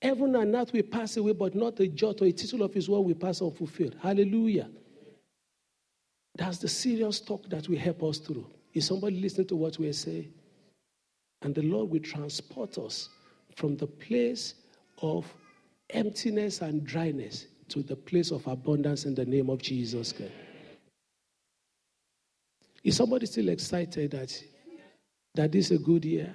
Heaven 0.00 0.34
and 0.36 0.54
earth 0.54 0.72
will 0.72 0.82
pass 0.82 1.16
away, 1.18 1.32
but 1.32 1.54
not 1.54 1.78
a 1.80 1.88
jot 1.88 2.22
or 2.22 2.24
a 2.24 2.32
tittle 2.32 2.62
of 2.62 2.72
His 2.72 2.88
word 2.88 3.00
will 3.00 3.14
pass 3.14 3.42
unfulfilled. 3.42 3.96
Hallelujah. 4.00 4.70
That's 6.36 6.58
the 6.58 6.68
serious 6.68 7.20
talk 7.20 7.48
that 7.50 7.68
will 7.68 7.78
help 7.78 8.02
us 8.04 8.18
through. 8.18 8.46
Is 8.72 8.86
somebody 8.86 9.20
listening 9.20 9.48
to 9.48 9.56
what 9.56 9.78
we're 9.78 9.92
saying? 9.92 10.32
And 11.42 11.54
the 11.54 11.62
Lord 11.62 11.90
will 11.90 12.00
transport 12.00 12.78
us 12.78 13.08
from 13.56 13.76
the 13.76 13.86
place 13.86 14.54
of 15.02 15.26
emptiness 15.90 16.60
and 16.60 16.84
dryness 16.84 17.46
to 17.68 17.82
the 17.82 17.96
place 17.96 18.30
of 18.30 18.46
abundance 18.46 19.04
in 19.04 19.14
the 19.14 19.24
name 19.24 19.48
of 19.48 19.62
Jesus 19.62 20.12
Christ. 20.12 20.32
Is 22.82 22.96
somebody 22.96 23.26
still 23.26 23.48
excited 23.48 24.10
that, 24.12 24.42
that 25.34 25.52
this 25.52 25.70
is 25.70 25.80
a 25.80 25.82
good 25.82 26.04
year? 26.04 26.34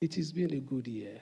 It 0.00 0.14
has 0.14 0.32
been 0.32 0.54
a 0.54 0.60
good 0.60 0.86
year. 0.86 1.20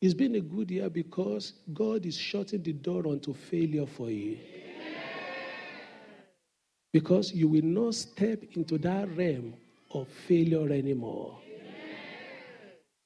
It's 0.00 0.14
been 0.14 0.34
a 0.34 0.40
good 0.40 0.70
year 0.70 0.90
because 0.90 1.52
God 1.72 2.04
is 2.04 2.16
shutting 2.16 2.62
the 2.62 2.72
door 2.72 3.06
onto 3.06 3.32
failure 3.32 3.86
for 3.86 4.10
you. 4.10 4.36
Because 6.92 7.32
you 7.32 7.48
will 7.48 7.62
not 7.62 7.94
step 7.94 8.42
into 8.54 8.78
that 8.78 9.16
realm 9.16 9.54
of 9.94 10.08
failure 10.08 10.72
anymore. 10.72 11.38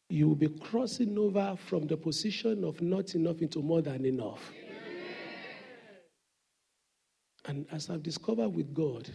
You 0.09 0.29
will 0.29 0.37
be 0.37 0.49
crossing 0.49 1.18
over 1.18 1.57
from 1.57 1.87
the 1.87 1.96
position 1.96 2.64
of 2.64 2.81
not 2.81 3.14
enough 3.14 3.42
into 3.42 3.61
more 3.61 3.83
than 3.83 4.05
enough. 4.05 4.53
And 7.46 7.66
as 7.72 7.90
I've 7.90 8.03
discovered 8.03 8.49
with 8.49 8.72
God, 8.75 9.09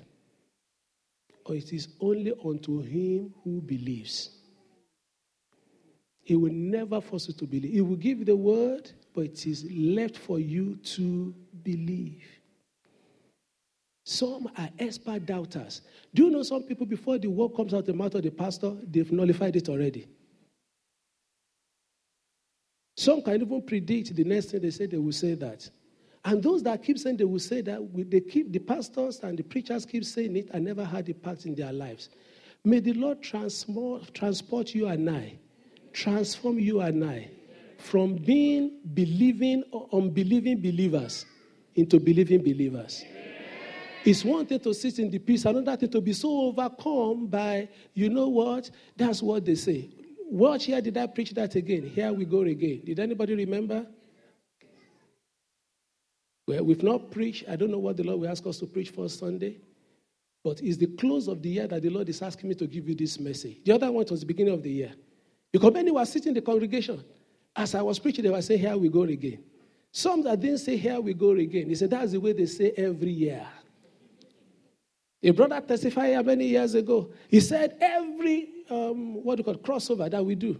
it 1.49 1.73
is 1.73 1.89
only 1.99 2.33
unto 2.45 2.81
him 2.81 3.33
who 3.43 3.61
believes. 3.61 4.29
He 6.23 6.35
will 6.35 6.53
never 6.53 7.01
force 7.01 7.27
you 7.27 7.33
to 7.33 7.45
believe. 7.45 7.73
He 7.73 7.81
will 7.81 7.95
give 7.95 8.25
the 8.25 8.35
word, 8.35 8.91
but 9.13 9.25
it 9.25 9.47
is 9.47 9.69
left 9.71 10.17
for 10.17 10.39
you 10.39 10.75
to 10.75 11.33
believe. 11.63 12.23
Some 14.03 14.49
are 14.57 14.69
expert 14.79 15.25
doubters. 15.25 15.81
Do 16.13 16.25
you 16.25 16.31
know 16.31 16.43
some 16.43 16.63
people, 16.63 16.85
before 16.85 17.17
the 17.17 17.29
word 17.29 17.55
comes 17.55 17.73
out 17.73 17.85
the 17.85 17.93
mouth 17.93 18.15
of 18.15 18.23
the 18.23 18.31
pastor, 18.31 18.75
they've 18.83 19.11
nullified 19.11 19.55
it 19.55 19.69
already? 19.69 20.07
Some 22.97 23.21
can 23.21 23.41
even 23.41 23.61
predict 23.61 24.15
the 24.15 24.23
next 24.23 24.47
thing 24.51 24.61
they 24.61 24.71
say 24.71 24.85
they 24.85 24.97
will 24.97 25.11
say 25.11 25.35
that. 25.35 25.69
And 26.23 26.43
those 26.43 26.61
that 26.63 26.83
keep 26.83 26.99
saying 26.99 27.17
they 27.17 27.23
will 27.25 27.39
say 27.39 27.61
that, 27.61 27.79
they 28.11 28.21
keep 28.21 28.51
the 28.51 28.59
pastors 28.59 29.19
and 29.23 29.37
the 29.37 29.43
preachers 29.43 29.85
keep 29.85 30.05
saying 30.05 30.35
it 30.35 30.49
and 30.51 30.65
never 30.65 30.85
had 30.85 31.09
impact 31.09 31.45
in 31.45 31.55
their 31.55 31.73
lives. 31.73 32.09
May 32.63 32.79
the 32.79 32.93
Lord 32.93 33.23
transport, 33.23 34.13
transport 34.13 34.75
you 34.75 34.87
and 34.87 35.09
I, 35.09 35.39
transform 35.93 36.59
you 36.59 36.81
and 36.81 37.03
I 37.03 37.31
from 37.79 38.15
being 38.15 38.81
believing 38.93 39.63
or 39.71 39.87
unbelieving 39.93 40.61
believers 40.61 41.25
into 41.75 41.99
believing 41.99 42.43
believers. 42.43 43.03
It's 44.03 44.25
one 44.25 44.45
thing 44.45 44.59
to 44.59 44.73
sit 44.73 44.97
in 44.99 45.11
the 45.11 45.19
peace, 45.19 45.45
another 45.45 45.77
thing 45.77 45.89
to 45.89 46.01
be 46.01 46.13
so 46.13 46.29
overcome 46.47 47.27
by, 47.27 47.69
you 47.93 48.09
know 48.09 48.27
what? 48.27 48.69
That's 48.97 49.21
what 49.21 49.45
they 49.45 49.55
say. 49.55 49.89
what 50.31 50.67
year 50.67 50.81
did 50.81 50.97
I 50.97 51.07
preach 51.07 51.31
that 51.31 51.53
again? 51.55 51.87
Here 51.87 52.11
we 52.11 52.25
go 52.25 52.41
again. 52.41 52.81
Did 52.85 52.99
anybody 52.99 53.35
remember? 53.35 53.85
Well, 56.47 56.63
we've 56.63 56.83
not 56.83 57.11
preached. 57.11 57.43
I 57.47 57.55
don't 57.55 57.69
know 57.69 57.79
what 57.79 57.97
the 57.97 58.03
Lord 58.03 58.21
will 58.21 58.29
ask 58.29 58.45
us 58.47 58.57
to 58.59 58.65
preach 58.65 58.89
for 58.89 59.07
Sunday, 59.07 59.57
but 60.43 60.61
it's 60.61 60.77
the 60.77 60.87
close 60.87 61.27
of 61.27 61.41
the 61.41 61.49
year 61.49 61.67
that 61.67 61.81
the 61.81 61.89
Lord 61.89 62.09
is 62.09 62.21
asking 62.21 62.49
me 62.49 62.55
to 62.55 62.65
give 62.65 62.89
you 62.89 62.95
this 62.95 63.19
message. 63.19 63.57
The 63.63 63.73
other 63.73 63.91
one 63.91 64.05
was 64.09 64.21
the 64.21 64.25
beginning 64.25 64.53
of 64.53 64.63
the 64.63 64.71
year. 64.71 64.93
Because 65.51 65.73
many 65.73 65.91
were 65.91 66.05
sitting 66.05 66.29
in 66.29 66.33
the 66.33 66.41
congregation. 66.41 67.03
As 67.55 67.75
I 67.75 67.81
was 67.81 67.99
preaching, 67.99 68.23
they 68.23 68.31
were 68.31 68.41
saying, 68.41 68.61
Here 68.61 68.77
we 68.77 68.89
go 68.89 69.03
again. 69.03 69.43
Some 69.91 70.23
that 70.23 70.39
didn't 70.39 70.59
say, 70.59 70.77
Here 70.77 70.99
we 70.99 71.13
go 71.13 71.31
again. 71.31 71.67
He 71.67 71.75
said, 71.75 71.89
That's 71.89 72.13
the 72.13 72.19
way 72.19 72.31
they 72.33 72.45
say 72.45 72.71
every 72.77 73.11
year. 73.11 73.45
A 75.23 75.31
brother 75.31 75.61
testified 75.61 76.09
here 76.09 76.23
many 76.23 76.47
years 76.47 76.73
ago. 76.73 77.11
He 77.27 77.39
said, 77.39 77.77
Every, 77.79 78.49
um, 78.69 79.23
what 79.23 79.35
do 79.35 79.41
you 79.41 79.43
call 79.43 79.53
it, 79.53 79.63
crossover 79.63 80.09
that 80.09 80.25
we 80.25 80.35
do, 80.35 80.59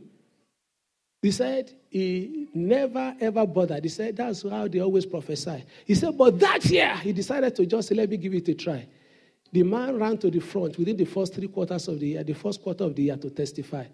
he 1.21 1.32
said 1.32 1.71
he 1.89 2.47
never 2.54 3.15
ever 3.19 3.45
bothered. 3.45 3.84
He 3.84 3.89
said 3.89 4.17
that's 4.17 4.41
how 4.41 4.67
they 4.67 4.80
always 4.80 5.06
prophesy. 5.06 5.63
He 5.86 5.93
said, 5.93 6.17
but 6.17 6.39
that 6.39 6.65
year 6.65 6.95
he 6.97 7.13
decided 7.13 7.56
to 7.58 7.65
just 7.65 7.91
let 7.91 8.10
me 8.10 8.17
give 8.17 8.34
it 8.34 8.47
a 8.47 8.56
try. 8.56 8.88
The 9.52 9.63
man 9.63 10.00
ran 10.00 10.17
to 10.19 10.32
the 10.32 10.39
front 10.39 10.78
within 10.78 10.97
the 10.97 11.06
first 11.06 11.36
three 11.36 11.47
quarters 11.47 11.88
of 11.88 12.00
the 12.00 12.08
year, 12.08 12.24
the 12.24 12.34
first 12.34 12.63
quarter 12.63 12.86
of 12.86 12.95
the 12.95 13.04
year 13.04 13.17
to 13.17 13.30
testify. 13.30 13.86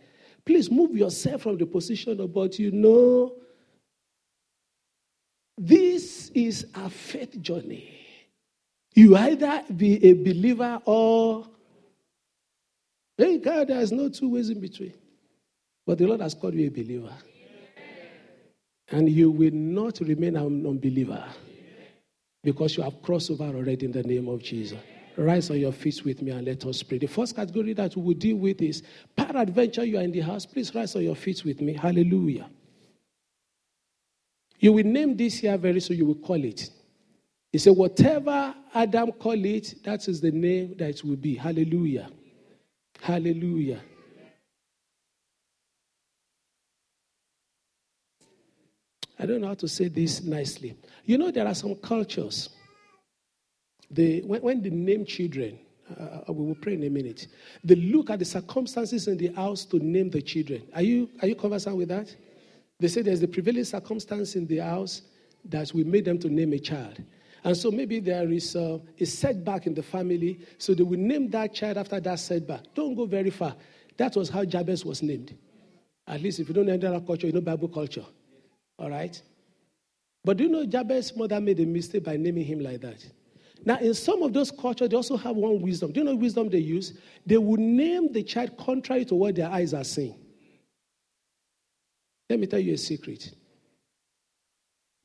Please 0.45 0.71
move 0.71 0.95
yourself 0.95 1.41
from 1.41 1.58
the 1.58 1.65
position 1.65 2.19
of, 2.21 2.34
but 2.34 2.58
you 2.60 2.71
know, 2.71 3.34
this 5.58 6.30
is 6.30 6.67
a 6.75 6.89
faith 6.89 7.41
journey. 7.41 7.96
You 8.97 9.15
either 9.15 9.63
be 9.75 10.03
a 10.03 10.13
believer 10.13 10.81
or 10.83 11.45
hey, 13.15 13.38
God, 13.38 13.67
there's 13.67 13.91
no 13.91 14.10
two 14.10 14.29
ways 14.29 14.49
in 14.49 14.60
between. 14.60 14.91
But 15.86 15.99
the 15.99 16.07
Lord 16.07 16.21
has 16.21 16.33
called 16.33 16.55
you 16.55 16.65
a 16.65 16.71
believer. 16.71 17.13
And 18.89 19.07
you 19.07 19.29
will 19.29 19.53
not 19.53 19.99
remain 19.99 20.36
an 20.36 20.65
unbeliever 20.65 21.23
because 22.43 22.75
you 22.75 22.81
have 22.81 22.99
crossed 23.03 23.29
over 23.29 23.43
already 23.43 23.86
in 23.86 23.91
the 23.91 24.01
name 24.01 24.27
of 24.27 24.41
Jesus. 24.41 24.79
Rise 25.15 25.51
on 25.51 25.60
your 25.60 25.73
feet 25.73 26.03
with 26.03 26.23
me 26.23 26.31
and 26.31 26.47
let 26.47 26.65
us 26.65 26.81
pray. 26.81 26.97
The 26.97 27.05
first 27.05 27.36
category 27.36 27.73
that 27.73 27.95
we 27.95 28.01
will 28.01 28.13
deal 28.15 28.38
with 28.38 28.63
is 28.63 28.81
peradventure 29.15 29.86
you 29.86 29.99
are 29.99 30.03
in 30.03 30.12
the 30.12 30.21
house. 30.21 30.47
Please 30.47 30.73
rise 30.73 30.95
on 30.95 31.03
your 31.03 31.15
feet 31.15 31.45
with 31.45 31.62
me. 31.62 31.73
Hallelujah. 31.73 32.49
You 34.60 34.73
will 34.73 34.86
name 34.86 35.15
this 35.15 35.43
year 35.43 35.55
very 35.55 35.81
soon, 35.81 35.97
you 35.97 36.05
will 36.07 36.15
call 36.15 36.43
it. 36.43 36.71
He 37.51 37.57
said, 37.57 37.75
Whatever 37.75 38.53
Adam 38.73 39.12
call 39.13 39.43
it, 39.45 39.75
that 39.83 40.07
is 40.07 40.21
the 40.21 40.31
name 40.31 40.75
that 40.77 40.89
it 40.89 41.03
will 41.03 41.15
be. 41.15 41.36
Hallelujah. 41.36 42.10
Hallelujah. 43.01 43.81
I 49.19 49.25
don't 49.25 49.41
know 49.41 49.47
how 49.47 49.55
to 49.55 49.67
say 49.67 49.88
this 49.88 50.21
nicely. 50.23 50.77
You 51.05 51.17
know, 51.17 51.31
there 51.31 51.47
are 51.47 51.55
some 51.55 51.75
cultures. 51.75 52.49
They, 53.89 54.19
when, 54.19 54.41
when 54.41 54.62
they 54.62 54.69
name 54.69 55.05
children, 55.05 55.57
uh, 55.99 56.31
we 56.31 56.45
will 56.45 56.55
pray 56.55 56.73
in 56.73 56.83
a 56.83 56.89
minute. 56.89 57.27
They 57.63 57.75
look 57.75 58.10
at 58.10 58.19
the 58.19 58.25
circumstances 58.25 59.07
in 59.07 59.17
the 59.17 59.29
house 59.29 59.65
to 59.65 59.79
name 59.79 60.10
the 60.10 60.21
children. 60.21 60.63
Are 60.75 60.81
you, 60.81 61.10
are 61.21 61.27
you 61.27 61.36
conversant 61.36 61.77
with 61.77 61.88
that? 61.89 62.13
They 62.79 62.89
say 62.89 63.01
there's 63.01 63.21
the 63.21 63.27
prevailing 63.27 63.63
circumstance 63.63 64.36
in 64.36 64.45
the 64.45 64.57
house 64.57 65.01
that 65.45 65.73
we 65.73 65.83
made 65.83 66.05
them 66.05 66.19
to 66.19 66.29
name 66.29 66.53
a 66.53 66.60
child. 66.60 67.01
And 67.47 67.55
so 67.55 67.71
maybe 67.71 68.01
there 68.01 68.29
is 68.29 68.57
a, 68.57 68.81
a 68.99 69.05
setback 69.05 69.67
in 69.67 69.73
the 69.73 69.81
family, 69.81 70.38
so 70.57 70.73
they 70.73 70.83
will 70.83 70.99
name 70.99 71.29
that 71.29 71.53
child 71.53 71.77
after 71.77 71.97
that 71.97 72.19
setback. 72.19 72.60
Don't 72.75 72.93
go 72.93 73.05
very 73.05 73.29
far. 73.29 73.55
That 73.95 74.17
was 74.17 74.27
how 74.27 74.43
Jabez 74.43 74.83
was 74.83 75.01
named. 75.01 75.33
At 76.05 76.21
least 76.21 76.41
if 76.41 76.49
you 76.49 76.53
don't 76.53 76.65
know 76.65 76.75
that 76.75 77.07
culture, 77.07 77.25
you 77.25 77.31
know 77.31 77.39
Bible 77.39 77.69
culture. 77.69 78.03
All 78.77 78.89
right? 78.89 79.21
But 80.25 80.36
do 80.36 80.43
you 80.43 80.49
know 80.49 80.65
Jabez's 80.65 81.15
mother 81.15 81.39
made 81.39 81.62
a 81.62 81.65
mistake 81.65 82.03
by 82.03 82.17
naming 82.17 82.43
him 82.43 82.60
like 82.60 82.81
that? 82.81 83.07
Now, 83.63 83.77
in 83.77 83.93
some 83.93 84.23
of 84.23 84.33
those 84.33 84.51
cultures, 84.51 84.89
they 84.89 84.97
also 84.97 85.15
have 85.15 85.38
one 85.38 85.62
wisdom. 85.62 85.93
Do 85.93 86.01
you 86.01 86.05
know 86.05 86.15
wisdom 86.15 86.49
they 86.49 86.57
use? 86.57 86.95
They 87.25 87.38
will 87.38 87.55
name 87.55 88.12
the 88.12 88.23
child 88.23 88.57
contrary 88.57 89.05
to 89.05 89.15
what 89.15 89.36
their 89.36 89.49
eyes 89.49 89.73
are 89.73 89.86
seeing. 89.86 90.19
Let 92.29 92.39
me 92.39 92.47
tell 92.47 92.60
you 92.60 92.73
a 92.73 92.77
secret. 92.77 93.33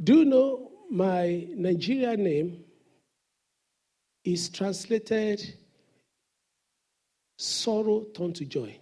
Do 0.02 0.16
you 0.16 0.24
know 0.24 0.71
my 0.92 1.46
Nigerian 1.54 2.22
name 2.22 2.64
is 4.24 4.48
translated 4.48 5.54
sorrow 7.38 8.04
turned 8.14 8.36
to 8.36 8.44
joy? 8.44 8.78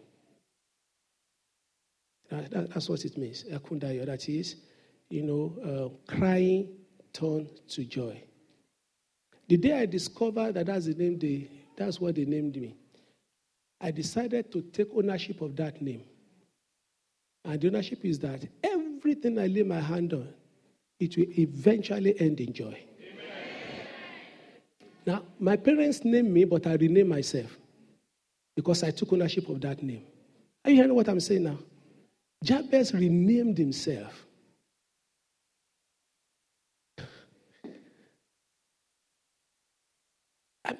That's 2.30 2.88
what 2.88 3.04
it 3.04 3.16
means. 3.16 3.44
Ekundayo, 3.44 4.06
that 4.06 4.28
is 4.28 4.56
you 5.10 5.22
know, 5.22 5.52
uh, 6.08 6.16
crying 6.16 6.68
turned 7.12 7.48
to 7.68 7.84
joy. 7.84 8.22
The 9.48 9.56
day 9.56 9.72
I 9.72 9.86
discovered 9.86 10.54
that 10.54 10.66
that's 10.66 10.86
the 10.86 10.94
name 10.94 11.18
they, 11.18 11.50
that's 11.76 12.00
what 12.00 12.14
they 12.14 12.24
named 12.24 12.56
me, 12.56 12.76
I 13.80 13.90
decided 13.90 14.52
to 14.52 14.62
take 14.62 14.88
ownership 14.94 15.40
of 15.40 15.56
that 15.56 15.82
name. 15.82 16.04
And 17.44 17.60
the 17.60 17.68
ownership 17.68 18.04
is 18.04 18.20
that 18.20 18.46
everything 18.62 19.38
I 19.38 19.48
lay 19.48 19.64
my 19.64 19.80
hand 19.80 20.12
on, 20.12 20.28
it 21.00 21.16
will 21.16 21.26
eventually 21.38 22.18
end 22.20 22.40
in 22.40 22.52
joy. 22.52 22.78
Amen. 23.00 23.86
Now, 25.06 25.22
my 25.38 25.56
parents 25.56 26.04
named 26.04 26.30
me, 26.30 26.44
but 26.44 26.66
I 26.66 26.74
renamed 26.74 27.08
myself 27.08 27.56
because 28.54 28.82
I 28.82 28.90
took 28.90 29.12
ownership 29.12 29.48
of 29.48 29.60
that 29.62 29.82
name. 29.82 30.04
Are 30.64 30.70
you 30.70 30.76
hearing 30.76 30.94
what 30.94 31.08
I'm 31.08 31.20
saying 31.20 31.44
now? 31.44 31.58
Jabez 32.44 32.92
renamed 32.92 33.58
himself. 33.58 34.26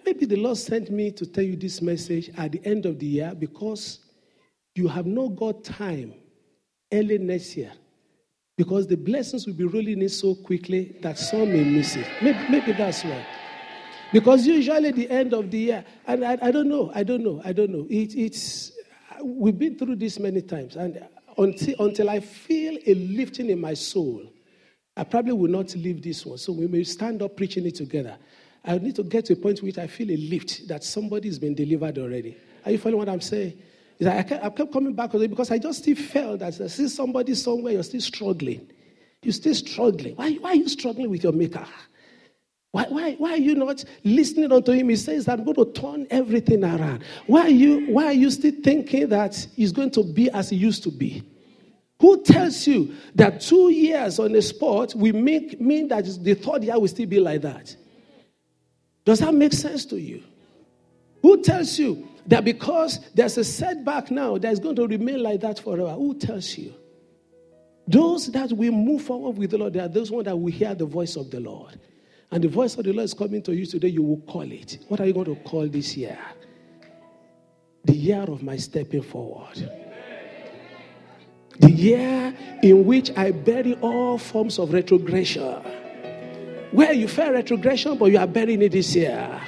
maybe 0.05 0.27
the 0.27 0.37
Lord 0.37 0.57
sent 0.57 0.91
me 0.91 1.11
to 1.13 1.27
tell 1.27 1.45
you 1.45 1.57
this 1.57 1.81
message 1.81 2.31
at 2.37 2.53
the 2.53 2.61
end 2.65 2.85
of 2.87 2.99
the 2.99 3.07
year 3.07 3.35
because 3.39 4.01
you 4.75 4.89
have 4.89 5.07
not 5.07 5.37
got 5.37 5.65
time 5.65 6.15
early 6.93 7.19
next 7.19 7.57
year 7.57 7.73
because 8.61 8.87
the 8.87 8.97
blessings 8.97 9.47
will 9.47 9.55
be 9.55 9.65
rolling 9.65 10.03
in 10.03 10.09
so 10.11 10.35
quickly 10.35 10.95
that 11.01 11.17
some 11.17 11.51
may 11.51 11.65
miss 11.65 11.97
it. 11.97 12.07
Maybe, 12.21 12.39
maybe 12.51 12.73
that's 12.73 13.03
why. 13.03 13.25
Because 14.13 14.47
usually 14.47 14.93
the 14.93 15.09
end 15.09 15.33
of 15.33 15.51
the 15.51 15.59
year, 15.59 15.85
and 16.07 16.23
I, 16.23 16.37
I 16.43 16.51
don't 16.51 16.69
know, 16.69 16.93
I 16.95 17.03
don't 17.03 17.25
know, 17.25 17.41
I 17.43 17.55
don't 17.55 17.71
know. 17.71 17.87
It, 17.89 18.15
it's 18.15 18.73
we've 19.25 19.59
been 19.59 19.79
through 19.79 19.97
this 19.97 20.19
many 20.19 20.43
times, 20.43 20.77
and 20.77 21.03
until 21.39 21.75
until 21.87 22.11
I 22.11 22.21
feel 22.21 22.77
a 22.87 22.93
lifting 22.97 23.49
in 23.49 23.59
my 23.63 23.73
soul, 23.73 24.31
I 24.95 25.05
probably 25.05 25.33
will 25.33 25.51
not 25.51 25.75
leave 25.75 26.03
this 26.03 26.27
one. 26.27 26.37
So 26.37 26.53
we 26.53 26.67
may 26.67 26.85
stand 26.85 27.23
up 27.23 27.39
preaching 27.39 27.65
it 27.65 27.77
together. 27.77 28.19
I 28.63 28.77
need 28.77 28.97
to 28.97 29.05
get 29.05 29.25
to 29.27 29.33
a 29.33 29.37
point 29.37 29.63
which 29.63 29.79
I 29.79 29.87
feel 29.87 30.11
a 30.11 30.19
lift 30.19 30.69
that 30.69 30.85
somebody's 30.85 31.39
been 31.39 31.55
delivered 31.55 31.97
already. 31.97 32.37
Are 32.67 32.73
you 32.73 32.77
following 32.77 32.99
what 32.99 33.09
I'm 33.09 33.23
saying? 33.23 33.55
I 34.09 34.23
kept, 34.23 34.45
I 34.45 34.51
kept 34.51 34.73
coming 34.73 34.95
back 34.95 35.13
because 35.13 35.51
I 35.51 35.59
just 35.59 35.83
still 35.83 35.97
felt 35.97 36.41
that 36.41 36.61
I 36.61 36.67
see 36.69 36.89
somebody 36.89 37.35
somewhere, 37.35 37.75
you're 37.75 37.83
still 37.83 38.01
struggling. 38.01 38.71
You're 39.23 39.33
still 39.33 39.55
struggling. 39.55 40.15
Why, 40.17 40.33
why 40.35 40.51
are 40.51 40.57
you 40.57 40.69
struggling 40.69 41.11
with 41.11 41.23
your 41.23 41.33
maker? 41.33 41.67
Why, 42.73 42.85
why, 42.85 43.15
why 43.15 43.33
are 43.33 43.39
you 43.39 43.55
not 43.57 43.85
listening 44.05 44.53
unto 44.53 44.73
him? 44.73 44.89
He 44.89 44.97
says, 44.97 45.29
I'm 45.29 45.45
going 45.45 45.57
to 45.57 45.73
turn 45.73 46.07
everything 46.11 46.65
around. 46.65 47.03
Why 47.27 47.43
are 47.43 47.49
you, 47.49 47.87
why 47.93 48.07
are 48.07 48.13
you 48.13 48.31
still 48.31 48.55
thinking 48.63 49.09
that 49.09 49.47
he's 49.57 49.73
going 49.73 49.91
to 49.93 50.05
be 50.05 50.31
as 50.31 50.51
he 50.51 50.57
used 50.57 50.83
to 50.85 50.91
be? 50.91 51.23
Who 52.01 52.23
tells 52.23 52.67
you 52.67 52.95
that 53.17 53.41
two 53.41 53.71
years 53.71 54.19
on 54.19 54.35
a 54.35 54.41
spot 54.41 54.95
will 54.95 55.15
make, 55.15 55.61
mean 55.61 55.89
that 55.89 56.07
the 56.23 56.35
third 56.35 56.65
year 56.65 56.79
will 56.79 56.89
still 56.89 57.07
be 57.07 57.21
like 57.21 57.43
that? 57.43 57.77
Does 59.05 59.19
that 59.19 59.35
make 59.35 59.53
sense 59.53 59.85
to 59.87 60.01
you? 60.01 60.23
Who 61.23 61.43
tells 61.43 61.79
you 61.79 62.09
that 62.31 62.45
because 62.45 63.01
there's 63.13 63.37
a 63.39 63.45
setback 63.45 64.11
now 64.11 64.39
that's 64.39 64.61
going 64.61 64.77
to 64.77 64.87
remain 64.87 65.23
like 65.23 65.41
that 65.41 65.59
forever? 65.59 65.91
Who 65.91 66.15
tells 66.15 66.57
you? 66.57 66.73
Those 67.89 68.31
that 68.31 68.53
will 68.53 68.71
move 68.71 69.03
forward 69.03 69.37
with 69.37 69.51
the 69.51 69.59
Lord, 69.59 69.73
they 69.73 69.81
are 69.81 69.89
those 69.89 70.13
ones 70.13 70.27
that 70.27 70.37
will 70.37 70.53
hear 70.53 70.75
the 70.75 70.87
voice 70.87 71.17
of 71.17 71.31
the 71.31 71.41
Lord. 71.41 71.79
And 72.31 72.45
the 72.45 72.49
voice 72.49 72.79
of 72.79 72.85
the 72.85 72.93
Lord 72.93 73.05
is 73.05 73.15
coming 73.15 73.43
to 73.43 73.53
you 73.53 73.67
today, 73.67 73.89
you 73.89 74.03
will 74.03 74.21
call 74.21 74.51
it. 74.51 74.79
What 74.87 75.01
are 75.01 75.07
you 75.07 75.13
going 75.13 75.27
to 75.27 75.35
call 75.43 75.67
this 75.69 75.97
year? 75.97 76.19
The 77.85 77.97
year 77.97 78.23
of 78.23 78.45
my 78.45 78.57
stepping 78.57 79.03
forward. 79.03 79.69
The 81.59 81.71
year 81.71 82.33
in 82.63 82.85
which 82.85 83.11
I 83.17 83.33
bury 83.33 83.75
all 83.81 84.19
forms 84.19 84.61
of 84.61 84.73
retrogression 84.73 85.61
where 86.71 86.93
you 86.93 87.09
felt 87.09 87.35
retrogression, 87.35 87.99
but 87.99 88.13
you 88.13 88.19
are 88.19 88.27
burying 88.27 88.63
it 88.63 88.71
this 88.71 88.95
year. 88.95 89.41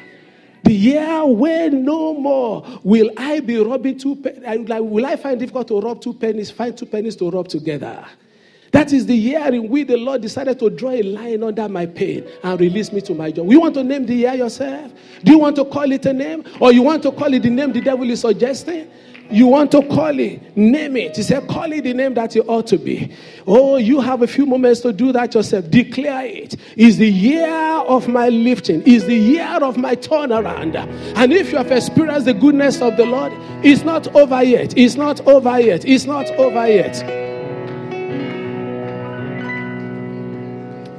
The 0.64 0.72
year 0.72 1.25
where 1.27 1.70
no 1.70 2.14
more 2.14 2.64
will 2.85 3.11
I 3.16 3.40
be 3.40 3.57
robbing 3.59 3.98
two 3.98 4.16
pennies. 4.16 4.68
Will 4.68 5.07
I 5.07 5.16
find 5.16 5.38
difficult 5.40 5.68
to 5.68 5.81
rob 5.81 6.01
two 6.01 6.14
pennies, 6.14 6.51
find 6.51 6.77
two 6.77 6.87
pennies 6.87 7.16
to 7.16 7.31
rob 7.31 7.48
together? 7.48 8.05
That 8.73 8.93
is 8.93 9.07
the 9.07 9.15
year 9.15 9.47
in 9.53 9.69
which 9.69 9.87
the 9.87 9.97
Lord 9.97 10.23
decided 10.23 10.59
to 10.59 10.71
draw 10.71 10.91
a 10.91 11.03
line 11.03 11.43
under 11.43 11.69
my 11.69 11.87
pain 11.87 12.27
and 12.43 12.59
release 12.59 12.91
me 12.91 13.01
to 13.03 13.15
my 13.15 13.31
job. 13.31 13.51
You 13.51 13.61
want 13.61 13.75
to 13.75 13.85
name 13.85 14.07
the 14.07 14.15
year 14.15 14.35
yourself? 14.35 14.93
Do 15.23 15.33
you 15.33 15.39
want 15.39 15.57
to 15.57 15.65
call 15.65 15.93
it 15.93 16.05
a 16.07 16.13
name? 16.13 16.45
Or 16.59 16.73
you 16.73 16.83
want 16.83 17.03
to 17.05 17.13
call 17.13 17.33
it 17.35 17.43
the 17.43 17.51
name 17.51 17.73
the 17.73 17.83
devil 17.83 18.09
is 18.11 18.21
suggesting? 18.21 18.91
you 19.33 19.47
want 19.47 19.73
to 19.73 19.83
call 19.89 20.19
it, 20.19 20.57
name 20.57 20.97
it. 20.97 21.17
He 21.17 21.23
said, 21.23 21.49
call 21.49 21.73
it 21.73 21.85
the 21.85 21.95
name 21.95 22.15
that 22.15 22.35
you 22.35 22.43
ought 22.43 22.67
to 22.69 22.79
be. 22.79 23.13
Oh, 23.47 23.77
you 23.77 24.01
have 24.01 24.23
a 24.23 24.27
few 24.27 24.45
moments 24.45 24.81
to 24.81 24.93
do 24.93 25.11
that 25.13 25.35
yourself. 25.35 25.71
Declare 25.71 26.27
it. 26.27 26.57
Is 26.77 26.99
the 26.99 27.09
year 27.09 27.49
of 27.49 28.09
my 28.09 28.29
lifting, 28.29 28.83
is 28.83 29.07
the 29.07 29.17
year 29.17 29.59
of 29.63 29.77
my 29.79 29.97
turnaround. 29.97 30.77
And 31.17 31.33
if 31.33 31.51
you 31.51 31.59
have 31.59 31.73
experienced 31.73 32.27
the 32.27 32.35
goodness 32.35 32.83
of 32.83 32.97
the 32.97 33.07
Lord, 33.07 33.33
it's 33.65 33.83
not 33.83 34.15
over 34.15 34.43
yet. 34.43 34.77
It's 34.77 34.97
not 34.97 35.21
over 35.27 35.59
yet. 35.61 35.85
It's 35.87 36.05
not 36.05 36.31
over 36.33 36.69
yet. 36.69 37.22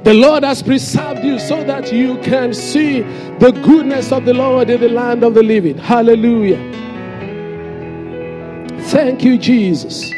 The 0.04 0.12
Lord 0.12 0.44
has 0.44 0.62
preserved 0.62 1.24
you 1.24 1.38
so 1.38 1.64
that 1.64 1.90
you 1.90 2.18
can 2.18 2.52
see 2.52 3.00
the 3.38 3.52
goodness 3.64 4.12
of 4.12 4.26
the 4.26 4.34
Lord 4.34 4.68
in 4.68 4.78
the 4.78 4.90
land 4.90 5.24
of 5.24 5.32
the 5.32 5.42
living. 5.42 5.78
Hallelujah. 5.78 6.58
Thank 8.88 9.24
you, 9.24 9.38
Jesus. 9.38 10.12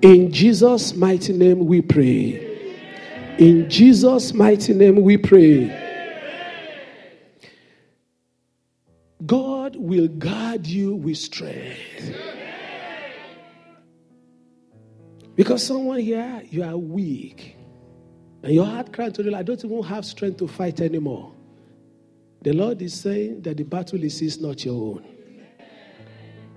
In 0.00 0.30
Jesus' 0.30 0.94
mighty 0.94 1.32
name 1.32 1.66
we 1.66 1.82
pray. 1.82 2.40
In 3.38 3.68
Jesus' 3.68 4.32
mighty 4.32 4.74
name 4.74 5.02
we 5.02 5.16
pray. 5.16 5.80
God 9.26 9.74
will 9.74 10.06
guard 10.06 10.68
you 10.68 10.94
with 10.94 11.16
strength. 11.16 12.33
Because 15.34 15.66
someone 15.66 16.00
here, 16.00 16.42
you 16.50 16.62
are 16.62 16.76
weak. 16.76 17.56
And 18.42 18.54
your 18.54 18.66
heart 18.66 18.92
crying 18.92 19.12
to 19.12 19.22
the 19.22 19.30
Lord, 19.30 19.40
I 19.40 19.42
don't 19.42 19.64
even 19.64 19.82
have 19.82 20.04
strength 20.04 20.38
to 20.38 20.48
fight 20.48 20.80
anymore. 20.80 21.32
The 22.42 22.52
Lord 22.52 22.82
is 22.82 22.94
saying 22.94 23.42
that 23.42 23.56
the 23.56 23.64
battle 23.64 24.02
is 24.02 24.40
not 24.40 24.64
your 24.64 24.74
own. 24.74 25.04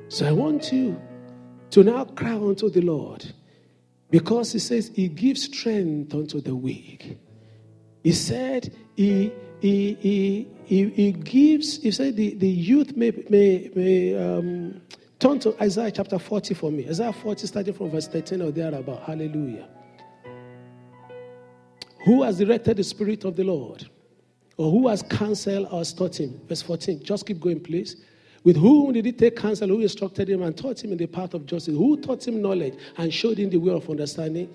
So 0.09 0.27
I 0.27 0.31
want 0.31 0.71
you 0.71 0.99
to 1.71 1.83
now 1.83 2.05
cry 2.05 2.35
unto 2.35 2.69
the 2.69 2.81
Lord. 2.81 3.25
Because 4.09 4.53
he 4.53 4.59
says 4.59 4.91
he 4.93 5.07
gives 5.07 5.43
strength 5.43 6.13
unto 6.13 6.39
the 6.39 6.55
weak. 6.55 7.17
He 8.03 8.13
said 8.13 8.73
he 8.95 9.33
he, 9.59 9.97
he, 9.99 10.47
he, 10.65 10.89
he 10.89 11.11
gives, 11.11 11.81
he 11.81 11.91
said 11.91 12.15
the, 12.15 12.35
the 12.35 12.47
youth 12.47 12.95
may, 12.95 13.11
may, 13.29 13.71
may 13.73 14.15
um, 14.15 14.81
Turn 15.19 15.39
to 15.39 15.55
Isaiah 15.61 15.91
chapter 15.91 16.19
40 16.19 16.53
for 16.53 16.71
me. 16.71 16.87
Isaiah 16.87 17.11
40, 17.11 17.47
starting 17.47 17.73
from 17.73 17.89
verse 17.89 18.07
13 18.07 18.41
or 18.41 18.51
thereabout. 18.51 19.01
Hallelujah. 19.03 19.67
Who 22.05 22.23
has 22.23 22.37
directed 22.37 22.77
the 22.77 22.83
Spirit 22.83 23.25
of 23.25 23.35
the 23.35 23.43
Lord? 23.43 23.89
Or 24.57 24.71
who 24.71 24.87
has 24.87 25.01
counseled 25.03 25.67
or 25.71 25.83
taught 25.83 26.19
him? 26.19 26.39
Verse 26.47 26.61
14. 26.61 27.03
Just 27.03 27.25
keep 27.25 27.39
going, 27.39 27.59
please. 27.59 27.97
With 28.43 28.57
whom 28.57 28.93
did 28.93 29.05
he 29.05 29.11
take 29.11 29.35
counsel? 29.35 29.67
Who 29.67 29.81
instructed 29.81 30.29
him 30.29 30.43
and 30.43 30.55
taught 30.55 30.83
him 30.83 30.91
in 30.91 30.97
the 30.97 31.07
path 31.07 31.33
of 31.33 31.45
justice? 31.45 31.75
Who 31.75 31.99
taught 31.99 32.27
him 32.27 32.41
knowledge 32.41 32.75
and 32.97 33.11
showed 33.13 33.39
him 33.39 33.49
the 33.49 33.57
way 33.57 33.73
of 33.73 33.89
understanding? 33.89 34.53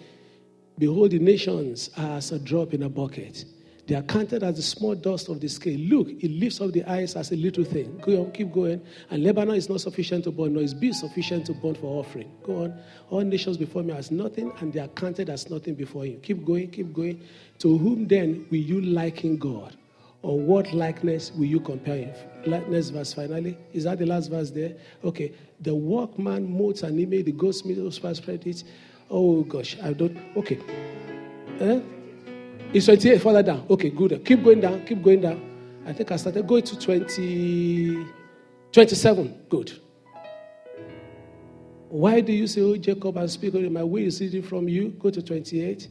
Behold, 0.79 1.11
the 1.11 1.18
nations 1.18 1.90
are 1.96 2.16
as 2.18 2.33
a 2.33 2.38
drop 2.38 2.72
in 2.72 2.85
a 2.85 2.88
bucket 2.88 3.44
they 3.87 3.97
are 3.97 4.03
counted 4.03 4.45
as 4.45 4.57
the 4.57 4.62
small 4.62 4.95
dust 4.95 5.29
of 5.29 5.40
the 5.40 5.49
scale. 5.49 5.79
Look, 5.79 6.09
it 6.09 6.31
lifts 6.31 6.61
up 6.61 6.71
the 6.71 6.85
eyes 6.85 7.16
as 7.16 7.33
a 7.33 7.37
little 7.37 7.64
thing. 7.64 7.99
Go 7.99 8.23
on, 8.23 8.31
keep 8.31 8.53
going. 8.53 8.81
And 9.11 9.25
Lebanon 9.25 9.57
is 9.57 9.68
not 9.68 9.81
sufficient 9.81 10.25
to 10.25 10.31
burn, 10.31 10.55
nor 10.55 10.62
is 10.62 10.73
beast 10.73 11.01
sufficient 11.01 11.47
to 11.47 11.53
burn 11.53 11.75
for 11.75 11.99
offering. 12.01 12.31
Go 12.45 12.64
on. 12.64 12.81
All 13.11 13.23
nations 13.23 13.57
before 13.57 13.83
me 13.83 13.92
as 13.92 14.12
nothing, 14.12 14.53
and 14.61 14.73
they 14.73 14.79
are 14.79 14.88
counted 14.88 15.29
as 15.29 15.51
nothing 15.51 15.75
before 15.75 16.07
you. 16.07 16.18
Keep 16.18 16.45
going, 16.45 16.71
keep 16.71 16.92
going. 16.92 17.23
To 17.59 17.77
whom 17.77 18.07
then 18.07 18.47
will 18.51 18.59
you 18.59 18.81
liken 18.81 19.37
God? 19.37 19.77
Or 20.23 20.38
what 20.38 20.73
likeness 20.73 21.33
will 21.33 21.47
you 21.47 21.59
compare 21.59 21.97
him? 21.97 22.14
Likeness 22.47 22.90
verse 22.90 23.12
finally. 23.12 23.59
Is 23.73 23.83
that 23.85 23.99
the 23.99 24.07
last 24.07 24.31
verse 24.31 24.51
there? 24.51 24.75
Okay. 25.03 25.33
The 25.61 25.75
workman 25.75 26.49
molds 26.49 26.85
an 26.85 27.01
image, 27.01 27.25
the 27.25 27.33
goldsmith 27.33 27.92
spread 27.92 28.47
it. 28.47 28.62
Oh 29.11 29.42
gosh, 29.42 29.77
I 29.83 29.92
don't. 29.92 30.16
Okay. 30.37 30.61
Eh? 31.59 31.81
It's 32.75 32.87
28 32.87 33.21
further 33.21 33.43
down. 33.43 33.67
Okay, 33.69 33.91
good. 33.91 34.25
Keep 34.25 34.45
going 34.45 34.61
down. 34.61 34.85
Keep 34.87 35.03
going 35.03 35.21
down. 35.21 35.41
I 35.87 35.93
think 35.93 36.11
I 36.11 36.17
started 36.17 36.47
going 36.47 36.63
to 36.63 36.79
20, 36.79 38.07
27. 38.73 39.45
Good. 39.49 39.79
Why 41.89 42.21
do 42.21 42.33
you 42.33 42.47
say, 42.47 42.63
Oh, 42.63 42.75
Jacob, 42.77 43.19
I 43.19 43.27
speak 43.27 43.55
only 43.55 43.69
my 43.69 43.85
way 43.85 44.07
is 44.07 44.19
hidden 44.19 44.43
from 44.43 44.69
you? 44.69 44.89
Go 44.91 45.11
to 45.11 45.21
28. 45.21 45.89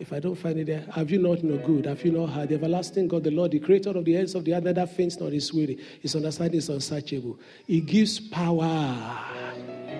If 0.00 0.12
I 0.12 0.18
don't 0.18 0.34
find 0.34 0.58
it 0.58 0.66
there, 0.66 0.84
have 0.92 1.08
you 1.12 1.20
not 1.20 1.44
no 1.44 1.56
good? 1.64 1.86
Have 1.86 2.04
you 2.04 2.10
not 2.10 2.30
heard? 2.30 2.48
The 2.48 2.56
everlasting 2.56 3.06
God, 3.06 3.22
the 3.22 3.30
Lord, 3.30 3.52
the 3.52 3.60
creator 3.60 3.90
of 3.90 4.04
the 4.04 4.16
ends 4.16 4.34
of 4.34 4.44
the 4.44 4.54
earth, 4.54 4.64
neither 4.64 4.86
faints 4.86 5.20
nor 5.20 5.30
is 5.30 5.52
weary. 5.52 5.78
His 6.00 6.16
understanding 6.16 6.58
is 6.58 6.68
unsearchable. 6.68 7.38
He 7.68 7.80
gives 7.80 8.18
power. 8.18 8.66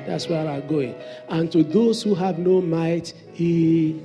That's 0.05 0.29
where 0.29 0.49
I'm 0.49 0.67
going. 0.67 0.97
And 1.29 1.51
to 1.53 1.63
those 1.63 2.03
who 2.03 2.17
have 2.17 2.41
no 2.41 2.61
might, 2.61 3.15
He 3.33 4.03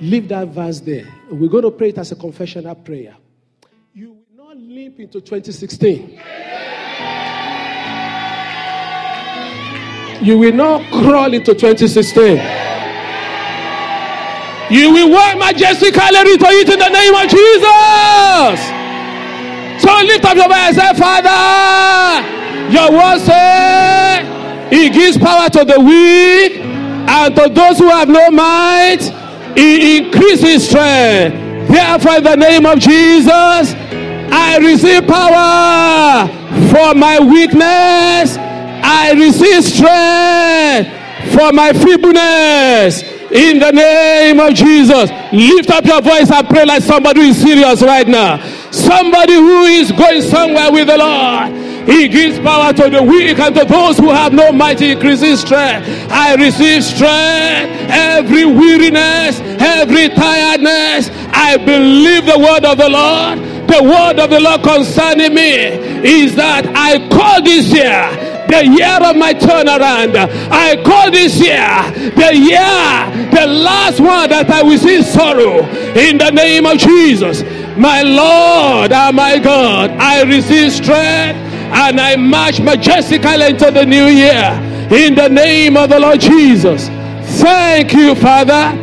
Leave 0.00 0.28
that 0.28 0.48
verse 0.48 0.80
there. 0.80 1.06
We're 1.30 1.48
going 1.48 1.64
to 1.64 1.70
pray 1.70 1.88
it 1.88 1.98
as 1.98 2.12
a 2.12 2.16
confessional 2.16 2.74
prayer. 2.74 3.16
You 3.94 4.10
will 4.10 4.46
not 4.46 4.56
limp 4.56 5.00
into 5.00 5.20
2016. 5.20 6.20
You 10.22 10.38
will 10.38 10.52
not 10.52 10.90
crawl 10.90 11.32
into 11.32 11.54
2016. 11.54 12.36
You 14.68 14.92
will 14.92 15.10
walk 15.12 15.38
majestically 15.38 16.18
into 16.18 16.46
it 16.50 16.68
in 16.68 16.78
the 16.78 16.88
name 16.88 17.14
of 17.14 17.28
Jesus. 17.30 18.60
So 19.82 19.92
lift 20.04 20.24
up 20.24 20.36
your 20.36 20.48
voice 20.48 20.76
and 20.76 20.76
say, 20.76 20.94
Father, 20.98 22.22
your 22.72 22.90
word 22.92 23.20
says 23.20 24.72
He 24.72 24.90
gives 24.90 25.16
power 25.16 25.48
to 25.48 25.64
the 25.64 25.80
weak 25.80 26.58
and 26.58 27.36
to 27.36 27.48
those 27.48 27.78
who 27.78 27.88
have 27.88 28.08
no 28.08 28.30
might. 28.30 29.25
He 29.56 29.98
increases 29.98 30.68
strength. 30.68 31.36
Therefore, 31.68 32.16
in 32.18 32.24
the 32.24 32.36
name 32.36 32.66
of 32.66 32.78
Jesus, 32.78 33.74
I 34.30 34.58
receive 34.60 35.06
power 35.06 36.28
for 36.70 36.94
my 36.94 37.18
weakness. 37.20 38.36
I 38.38 39.12
receive 39.16 39.64
strength 39.64 40.90
for 41.32 41.52
my 41.52 41.72
feebleness. 41.72 43.02
In 43.32 43.58
the 43.58 43.72
name 43.72 44.38
of 44.38 44.54
Jesus, 44.54 45.10
lift 45.32 45.70
up 45.70 45.84
your 45.84 46.00
voice 46.00 46.30
and 46.30 46.48
pray 46.48 46.64
like 46.64 46.82
somebody 46.82 47.22
who 47.22 47.26
is 47.28 47.42
serious 47.42 47.82
right 47.82 48.06
now. 48.06 48.38
Somebody 48.70 49.34
who 49.34 49.64
is 49.64 49.90
going 49.90 50.22
somewhere 50.22 50.70
with 50.70 50.86
the 50.86 50.96
Lord. 50.96 51.65
He 51.86 52.08
gives 52.08 52.38
power 52.40 52.72
to 52.72 52.90
the 52.90 53.02
weak 53.02 53.38
and 53.38 53.54
to 53.54 53.64
those 53.64 53.96
who 53.96 54.10
have 54.10 54.32
no 54.32 54.50
might. 54.50 54.80
He 54.80 54.92
increases 54.92 55.40
strength. 55.40 55.88
I 56.10 56.34
receive 56.34 56.82
strength. 56.82 57.72
Every 57.88 58.44
weariness, 58.44 59.40
every 59.60 60.08
tiredness. 60.08 61.10
I 61.32 61.56
believe 61.56 62.26
the 62.26 62.38
word 62.38 62.64
of 62.64 62.76
the 62.78 62.88
Lord. 62.90 63.38
The 63.68 63.82
word 63.82 64.18
of 64.18 64.30
the 64.30 64.40
Lord 64.40 64.62
concerning 64.62 65.34
me 65.34 65.52
is 66.04 66.34
that 66.36 66.66
I 66.74 67.08
call 67.08 67.42
this 67.42 67.72
year 67.72 68.34
the 68.48 68.64
year 68.64 68.98
of 69.02 69.16
my 69.16 69.34
turnaround. 69.34 70.14
I 70.50 70.82
call 70.82 71.10
this 71.10 71.38
year 71.40 71.66
the 72.14 72.34
year, 72.34 73.30
the 73.30 73.46
last 73.46 74.00
one 74.00 74.30
that 74.30 74.48
I 74.50 74.62
will 74.62 74.78
see 74.78 75.02
sorrow 75.02 75.64
in 75.94 76.18
the 76.18 76.30
name 76.30 76.66
of 76.66 76.78
Jesus. 76.78 77.42
My 77.76 78.02
Lord 78.02 78.92
and 78.92 79.16
my 79.16 79.38
God, 79.38 79.90
I 79.90 80.22
receive 80.22 80.72
strength 80.72 81.45
and 81.72 82.00
I 82.00 82.16
march 82.16 82.60
majestically 82.60 83.46
into 83.46 83.70
the 83.70 83.84
new 83.84 84.06
year 84.06 84.52
in 84.90 85.14
the 85.14 85.28
name 85.28 85.76
of 85.76 85.90
the 85.90 85.98
Lord 85.98 86.20
Jesus. 86.20 86.88
Thank 87.40 87.92
you, 87.92 88.14
Father. 88.14 88.76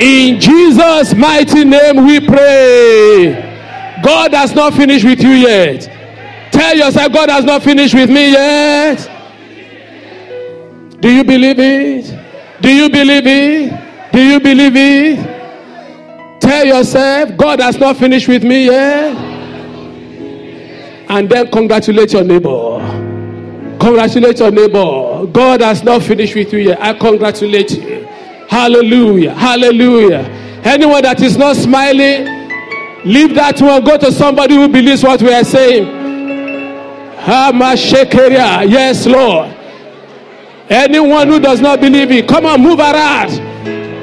In 0.00 0.40
Jesus' 0.40 1.14
mighty 1.14 1.64
name 1.64 2.06
we 2.06 2.20
pray. 2.20 4.00
God 4.02 4.32
has 4.32 4.54
not 4.54 4.74
finished 4.74 5.04
with 5.04 5.20
you 5.20 5.30
yet. 5.30 5.82
Tell 6.52 6.76
yourself, 6.76 7.12
God 7.12 7.28
has 7.28 7.44
not 7.44 7.62
finished 7.62 7.94
with 7.94 8.08
me 8.08 8.32
yet. 8.32 8.98
Do 11.00 11.12
you 11.12 11.24
believe 11.24 11.58
it? 11.58 12.62
Do 12.62 12.74
you 12.74 12.88
believe 12.88 13.26
it? 13.26 14.12
Do 14.12 14.22
you 14.22 14.40
believe 14.40 14.76
it? 14.76 16.40
Tell 16.40 16.64
yourself, 16.64 17.36
God 17.36 17.60
has 17.60 17.78
not 17.78 17.96
finished 17.96 18.28
with 18.28 18.42
me 18.42 18.66
yet 18.66 19.29
and 21.10 21.28
then 21.28 21.50
congratulate 21.50 22.12
your 22.12 22.22
neighbor. 22.22 22.78
Congratulate 23.80 24.38
your 24.38 24.50
neighbor. 24.52 25.26
God 25.26 25.60
has 25.60 25.82
not 25.82 26.02
finished 26.02 26.36
with 26.36 26.52
you 26.52 26.60
yet. 26.60 26.80
I 26.80 26.92
congratulate 26.94 27.72
you. 27.72 28.06
Hallelujah. 28.48 29.34
Hallelujah. 29.34 30.20
Anyone 30.64 31.02
that 31.02 31.20
is 31.20 31.36
not 31.36 31.56
smiling, 31.56 32.26
leave 33.04 33.34
that 33.34 33.60
one. 33.60 33.82
Go 33.84 33.98
to 33.98 34.12
somebody 34.12 34.54
who 34.54 34.68
believes 34.68 35.02
what 35.02 35.20
we 35.20 35.32
are 35.32 35.42
saying. 35.42 35.98
Yes, 38.70 39.06
Lord. 39.06 39.56
Anyone 40.68 41.26
who 41.26 41.40
does 41.40 41.60
not 41.60 41.80
believe 41.80 42.12
it, 42.12 42.28
come 42.28 42.46
on, 42.46 42.62
move 42.62 42.78
around. 42.78 43.30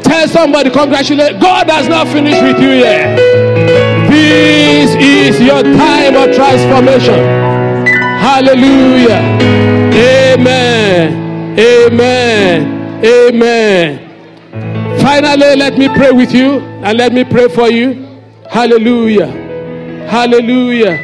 Tell 0.03 0.27
somebody, 0.27 0.69
congratulate. 0.69 1.39
God 1.39 1.69
has 1.69 1.87
not 1.87 2.07
finished 2.07 2.41
with 2.41 2.59
you 2.61 2.71
yet. 2.71 3.86
This 4.17 4.95
is 4.95 5.39
your 5.41 5.61
time 5.61 6.15
of 6.15 6.35
transformation. 6.35 7.19
Hallelujah. 8.17 9.21
Amen. 9.93 11.59
Amen. 11.59 13.05
Amen. 13.05 14.99
Finally, 14.99 15.55
let 15.55 15.77
me 15.77 15.87
pray 15.89 16.11
with 16.11 16.33
you 16.33 16.59
and 16.83 16.97
let 16.97 17.13
me 17.13 17.23
pray 17.23 17.47
for 17.47 17.69
you. 17.69 17.93
Hallelujah. 18.49 19.27
Hallelujah. 20.09 20.97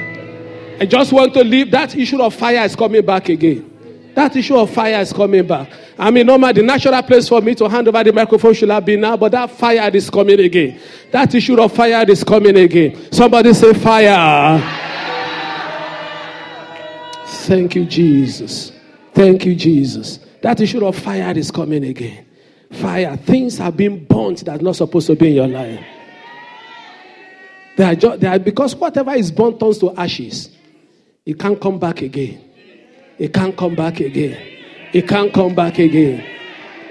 I 0.80 0.86
just 0.88 1.14
want 1.14 1.36
to 1.36 1.44
leave 1.44 1.70
that 1.70 1.96
issue 1.96 2.20
of 2.20 2.34
fire 2.34 2.66
is 2.66 2.76
coming 2.76 3.06
back 3.06 3.30
again. 3.30 3.73
That 4.16 4.36
issue 4.36 4.56
of 4.56 4.70
fire 4.70 5.02
is 5.02 5.12
coming 5.12 5.46
back. 5.48 5.72
I 5.98 6.12
mean, 6.12 6.28
normal, 6.28 6.54
the 6.54 6.62
natural 6.62 7.02
place 7.04 7.28
for 7.28 7.42
me 7.42 7.56
to 7.56 7.68
hand 7.68 7.88
over 7.88 8.04
the 8.04 8.14
microphone 8.14 8.54
should 8.54 8.70
have 8.70 8.86
been 8.86 9.02
now, 9.02 9.18
but 9.18 9.32
that 9.32 9.50
fire 9.50 9.90
is 9.94 10.10
coming 10.10 10.40
again. 10.40 10.80
That 11.12 11.34
issue 11.34 11.60
of 11.60 11.74
fire 11.74 12.06
is 12.08 12.24
coming 12.24 12.58
again. 12.58 13.12
Somebody 13.12 13.54
say 13.54 13.74
fire. 13.74 14.60
Thank 17.26 17.76
you, 17.76 17.86
Jesus. 17.86 18.72
Thank 19.14 19.46
you, 19.46 19.56
Jesus. 19.56 20.20
That 20.42 20.62
issue 20.62 20.86
of 20.86 20.98
fire 20.98 21.38
is 21.38 21.52
coming 21.52 21.84
again. 21.84 22.26
Fire. 22.72 23.18
Things 23.18 23.58
have 23.58 23.78
been 23.78 24.06
burnt 24.06 24.46
that 24.46 24.60
are 24.60 24.64
not 24.64 24.76
supposed 24.76 25.08
to 25.08 25.16
be 25.16 25.30
in 25.30 25.34
your 25.34 25.48
life. 25.48 25.84
They 27.76 27.84
are, 27.84 27.96
just, 27.96 28.20
they 28.20 28.28
are 28.28 28.40
because 28.40 28.76
whatever 28.76 29.14
is 29.14 29.32
burnt 29.32 29.60
turns 29.60 29.80
to 29.80 29.96
ashes. 29.96 30.56
It 31.26 31.40
can't 31.40 31.60
come 31.60 31.80
back 31.80 32.02
again. 32.02 32.53
It 33.24 33.32
can't 33.32 33.56
come 33.56 33.74
back 33.74 34.02
again. 34.02 34.38
It 34.92 35.08
can't 35.08 35.34
come 35.34 35.56
back 35.56 35.80
again. 35.80 36.28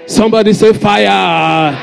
Somebody 0.07 0.53
say 0.53 0.73
fire. 0.73 1.77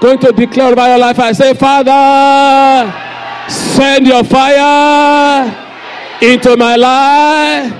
Going 0.00 0.18
to 0.18 0.32
declare 0.32 0.72
about 0.72 0.88
your 0.88 0.98
life. 0.98 1.20
I 1.20 1.30
say, 1.30 1.54
Father, 1.54 2.90
send 3.48 4.08
your 4.08 4.24
fire 4.24 5.46
into 6.20 6.56
my 6.56 6.74
life 6.74 7.72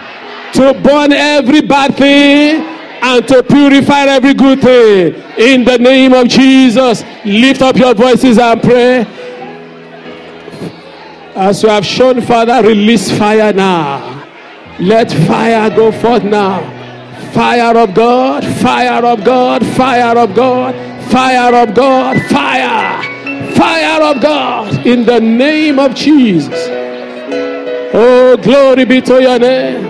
to 0.52 0.80
burn 0.80 1.12
every 1.12 1.62
bad 1.62 1.96
thing 1.96 2.62
and 3.02 3.26
to 3.26 3.42
purify 3.42 4.02
every 4.02 4.34
good 4.34 4.60
thing. 4.60 5.14
In 5.38 5.64
the 5.64 5.76
name 5.76 6.12
of 6.12 6.28
Jesus, 6.28 7.02
lift 7.24 7.62
up 7.62 7.74
your 7.74 7.94
voices 7.94 8.38
and 8.38 8.62
pray. 8.62 9.04
As 11.34 11.64
you 11.64 11.68
have 11.68 11.84
shown, 11.84 12.20
Father, 12.22 12.62
release 12.64 13.10
fire 13.10 13.52
now. 13.52 14.25
Let 14.78 15.10
fire 15.10 15.70
go 15.70 15.90
forth 15.90 16.22
now. 16.22 16.60
Fire 17.32 17.76
of 17.78 17.94
God, 17.94 18.44
fire 18.44 19.04
of 19.04 19.24
God, 19.24 19.64
fire 19.64 20.18
of 20.18 20.34
God, 20.34 20.74
fire 21.10 21.54
of 21.54 21.74
God, 21.74 22.20
fire, 22.30 23.54
fire 23.54 24.02
of 24.02 24.20
God 24.22 24.86
in 24.86 25.04
the 25.04 25.20
name 25.20 25.78
of 25.78 25.94
Jesus. 25.94 26.68
Oh, 27.94 28.36
glory 28.42 28.84
be 28.84 29.00
to 29.00 29.20
your 29.20 29.38
name. 29.38 29.82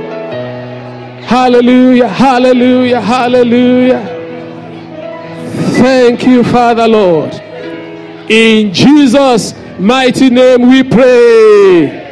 Hallelujah, 1.22 2.08
hallelujah, 2.08 3.00
hallelujah. 3.00 4.12
Thank 5.78 6.24
you, 6.24 6.44
Father 6.44 6.86
Lord. 6.86 7.34
In 8.30 8.72
Jesus' 8.72 9.54
mighty 9.78 10.30
name 10.30 10.68
we 10.68 10.84
pray. 10.84 12.05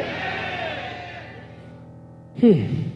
Hmm. 2.45 2.91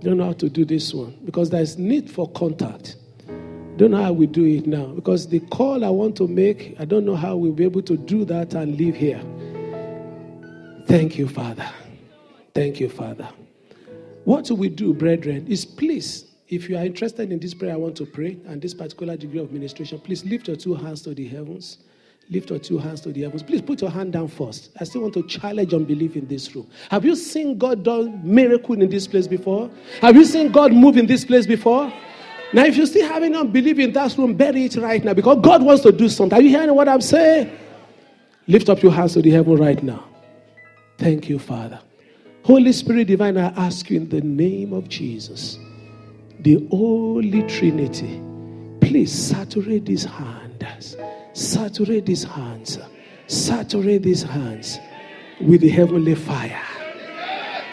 Don't 0.00 0.16
know 0.16 0.24
how 0.24 0.32
to 0.32 0.48
do 0.48 0.64
this 0.64 0.92
one 0.92 1.16
because 1.24 1.50
there's 1.50 1.78
need 1.78 2.10
for 2.10 2.28
contact. 2.32 2.96
Don't 3.76 3.92
know 3.92 4.02
how 4.02 4.12
we 4.12 4.26
do 4.26 4.44
it 4.44 4.66
now 4.66 4.86
because 4.86 5.28
the 5.28 5.38
call 5.38 5.84
I 5.84 5.88
want 5.88 6.16
to 6.16 6.26
make, 6.26 6.74
I 6.80 6.84
don't 6.84 7.04
know 7.04 7.14
how 7.14 7.36
we'll 7.36 7.52
be 7.52 7.62
able 7.62 7.82
to 7.82 7.96
do 7.96 8.24
that 8.24 8.54
and 8.54 8.76
live 8.76 8.96
here. 8.96 9.22
Thank 10.88 11.16
you, 11.16 11.28
Father. 11.28 11.70
Thank 12.56 12.80
you, 12.80 12.88
Father. 12.88 13.28
What 14.24 14.46
do 14.46 14.56
we 14.56 14.68
do, 14.68 14.92
brethren? 14.92 15.46
Is 15.46 15.64
please, 15.64 16.24
if 16.48 16.68
you 16.68 16.76
are 16.76 16.84
interested 16.84 17.30
in 17.30 17.38
this 17.38 17.54
prayer, 17.54 17.74
I 17.74 17.76
want 17.76 17.96
to 17.98 18.06
pray, 18.06 18.36
and 18.46 18.60
this 18.60 18.74
particular 18.74 19.16
degree 19.16 19.38
of 19.38 19.52
ministration, 19.52 20.00
please 20.00 20.24
lift 20.24 20.48
your 20.48 20.56
two 20.56 20.74
hands 20.74 21.02
to 21.02 21.14
the 21.14 21.28
heavens. 21.28 21.78
Lift 22.30 22.50
your 22.50 22.58
two 22.58 22.78
hands 22.78 23.00
to 23.02 23.12
the 23.12 23.22
heavens. 23.22 23.42
Please 23.42 23.60
put 23.60 23.80
your 23.80 23.90
hand 23.90 24.12
down 24.12 24.28
first. 24.28 24.70
I 24.80 24.84
still 24.84 25.02
want 25.02 25.14
to 25.14 25.22
challenge 25.24 25.74
unbelief 25.74 26.16
in 26.16 26.26
this 26.26 26.54
room. 26.54 26.68
Have 26.90 27.04
you 27.04 27.16
seen 27.16 27.58
God 27.58 27.82
do 27.82 28.10
miracle 28.22 28.80
in 28.80 28.88
this 28.88 29.06
place 29.06 29.26
before? 29.26 29.70
Have 30.00 30.16
you 30.16 30.24
seen 30.24 30.50
God 30.50 30.72
move 30.72 30.96
in 30.96 31.06
this 31.06 31.24
place 31.24 31.46
before? 31.46 31.92
Now, 32.54 32.64
if 32.64 32.76
you 32.76 32.86
still 32.86 33.08
have 33.08 33.22
any 33.22 33.36
unbelief 33.36 33.78
in 33.78 33.92
that 33.92 34.16
room, 34.16 34.34
bury 34.34 34.66
it 34.66 34.76
right 34.76 35.02
now 35.02 35.14
because 35.14 35.38
God 35.42 35.62
wants 35.62 35.82
to 35.82 35.92
do 35.92 36.08
something. 36.08 36.38
Are 36.38 36.42
you 36.42 36.50
hearing 36.50 36.74
what 36.74 36.88
I'm 36.88 37.00
saying? 37.00 37.50
Lift 38.46 38.68
up 38.68 38.82
your 38.82 38.92
hands 38.92 39.14
to 39.14 39.22
the 39.22 39.30
heaven 39.30 39.56
right 39.56 39.82
now. 39.82 40.04
Thank 40.98 41.28
you, 41.28 41.38
Father. 41.38 41.80
Holy 42.44 42.72
Spirit 42.72 43.06
divine, 43.06 43.38
I 43.38 43.48
ask 43.56 43.88
you 43.90 43.96
in 43.98 44.08
the 44.08 44.20
name 44.20 44.72
of 44.72 44.88
Jesus, 44.88 45.58
the 46.40 46.66
Holy 46.70 47.42
Trinity, 47.44 48.20
please 48.80 49.12
saturate 49.12 49.86
these 49.86 50.04
hands 50.04 50.42
Saturate 51.32 52.06
these 52.06 52.24
hands. 52.24 52.78
Saturate 53.26 54.02
these 54.02 54.22
hands 54.22 54.78
with 55.40 55.62
the 55.62 55.68
heavenly 55.68 56.14
fire. 56.14 56.60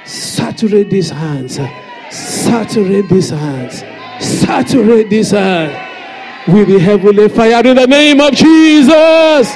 Saturate 0.05 0.89
these 0.89 1.09
hands. 1.09 1.59
Saturate 2.09 3.09
these 3.09 3.29
hands. 3.29 3.83
Saturate 4.19 5.09
these 5.09 5.31
hands 5.31 5.73
with 6.47 6.67
the 6.67 6.79
heavenly 6.79 7.29
fire 7.29 7.65
in 7.65 7.75
the 7.75 7.87
name 7.87 8.21
of 8.21 8.33
Jesus. 8.33 9.55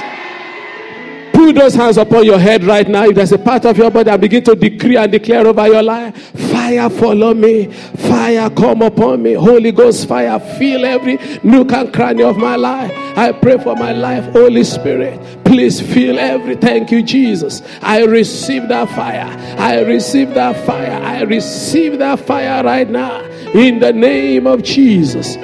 Put 1.44 1.56
those 1.56 1.74
hands 1.74 1.98
upon 1.98 2.24
your 2.24 2.38
head 2.38 2.64
right 2.64 2.88
now. 2.88 3.04
If 3.04 3.16
there's 3.16 3.32
a 3.32 3.36
part 3.36 3.66
of 3.66 3.76
your 3.76 3.90
body, 3.90 4.08
I 4.08 4.16
begin 4.16 4.42
to 4.44 4.54
decree 4.54 4.96
and 4.96 5.12
declare 5.12 5.46
over 5.46 5.66
your 5.66 5.82
life. 5.82 6.16
Fire 6.50 6.88
follow 6.88 7.34
me. 7.34 7.66
Fire 7.66 8.48
come 8.48 8.80
upon 8.80 9.22
me. 9.22 9.34
Holy 9.34 9.70
Ghost 9.70 10.08
fire 10.08 10.40
fill 10.40 10.86
every 10.86 11.18
nook 11.42 11.70
and 11.72 11.92
cranny 11.92 12.22
of 12.22 12.38
my 12.38 12.56
life. 12.56 12.90
I 13.18 13.32
pray 13.32 13.58
for 13.58 13.76
my 13.76 13.92
life, 13.92 14.24
Holy 14.32 14.64
Spirit. 14.64 15.44
Please 15.44 15.82
fill 15.82 16.18
every. 16.18 16.56
Thank 16.56 16.90
you, 16.90 17.02
Jesus. 17.02 17.60
I 17.82 18.04
receive 18.04 18.66
that 18.68 18.88
fire. 18.88 19.28
I 19.58 19.82
receive 19.82 20.32
that 20.32 20.64
fire. 20.64 20.98
I 21.04 21.24
receive 21.24 21.98
that 21.98 22.20
fire 22.20 22.64
right 22.64 22.88
now. 22.88 23.22
In 23.52 23.80
the 23.80 23.92
name 23.92 24.46
of 24.46 24.62
Jesus. 24.62 25.36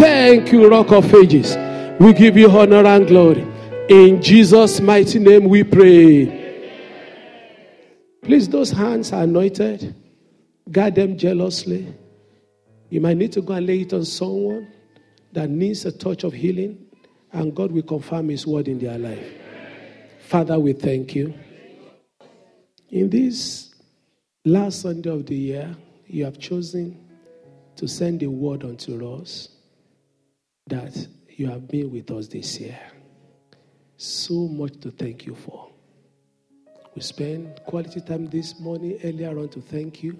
Thank 0.00 0.50
you, 0.50 0.68
Rock 0.68 0.90
of 0.90 1.14
Ages. 1.14 1.56
We 2.00 2.12
give 2.12 2.36
you 2.36 2.50
honor 2.50 2.84
and 2.84 3.06
glory. 3.06 3.53
In 3.88 4.22
Jesus' 4.22 4.80
mighty 4.80 5.18
name 5.18 5.44
we 5.44 5.62
pray. 5.62 6.40
Please, 8.22 8.48
those 8.48 8.70
hands 8.70 9.12
are 9.12 9.24
anointed. 9.24 9.94
Guard 10.70 10.94
them 10.94 11.18
jealously. 11.18 11.94
You 12.88 13.02
might 13.02 13.18
need 13.18 13.32
to 13.32 13.42
go 13.42 13.52
and 13.52 13.66
lay 13.66 13.80
it 13.80 13.92
on 13.92 14.06
someone 14.06 14.72
that 15.32 15.50
needs 15.50 15.84
a 15.84 15.92
touch 15.92 16.24
of 16.24 16.32
healing, 16.32 16.86
and 17.32 17.54
God 17.54 17.72
will 17.72 17.82
confirm 17.82 18.30
His 18.30 18.46
word 18.46 18.68
in 18.68 18.78
their 18.78 18.96
life. 18.96 19.34
Father, 20.28 20.58
we 20.58 20.72
thank 20.72 21.14
you. 21.14 21.34
In 22.88 23.10
this 23.10 23.74
last 24.46 24.80
Sunday 24.80 25.10
of 25.10 25.26
the 25.26 25.34
year, 25.34 25.76
you 26.06 26.24
have 26.24 26.38
chosen 26.38 27.06
to 27.76 27.86
send 27.86 28.22
a 28.22 28.30
word 28.30 28.64
unto 28.64 29.14
us 29.14 29.50
that 30.68 31.06
you 31.28 31.50
have 31.50 31.68
been 31.68 31.90
with 31.90 32.10
us 32.10 32.28
this 32.28 32.58
year 32.58 32.78
so 33.96 34.48
much 34.48 34.80
to 34.80 34.90
thank 34.90 35.26
you 35.26 35.34
for. 35.34 35.70
We 36.94 37.02
spend 37.02 37.60
quality 37.66 38.00
time 38.00 38.26
this 38.26 38.60
morning 38.60 38.98
earlier 39.02 39.38
on 39.38 39.48
to 39.50 39.60
thank 39.60 40.02
you. 40.02 40.18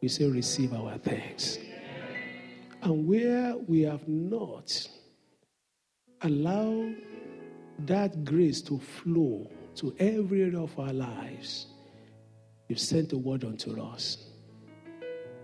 We 0.00 0.08
say, 0.08 0.26
receive 0.26 0.72
our 0.72 0.96
thanks. 0.98 1.58
And 2.82 3.06
where 3.06 3.56
we 3.56 3.82
have 3.82 4.06
not 4.08 4.88
allowed 6.22 6.96
that 7.80 8.24
grace 8.24 8.60
to 8.62 8.78
flow 8.78 9.50
to 9.76 9.94
every 9.98 10.42
area 10.42 10.60
of 10.60 10.78
our 10.78 10.92
lives, 10.92 11.66
you've 12.68 12.80
sent 12.80 13.12
a 13.12 13.18
word 13.18 13.44
unto 13.44 13.80
us 13.80 14.28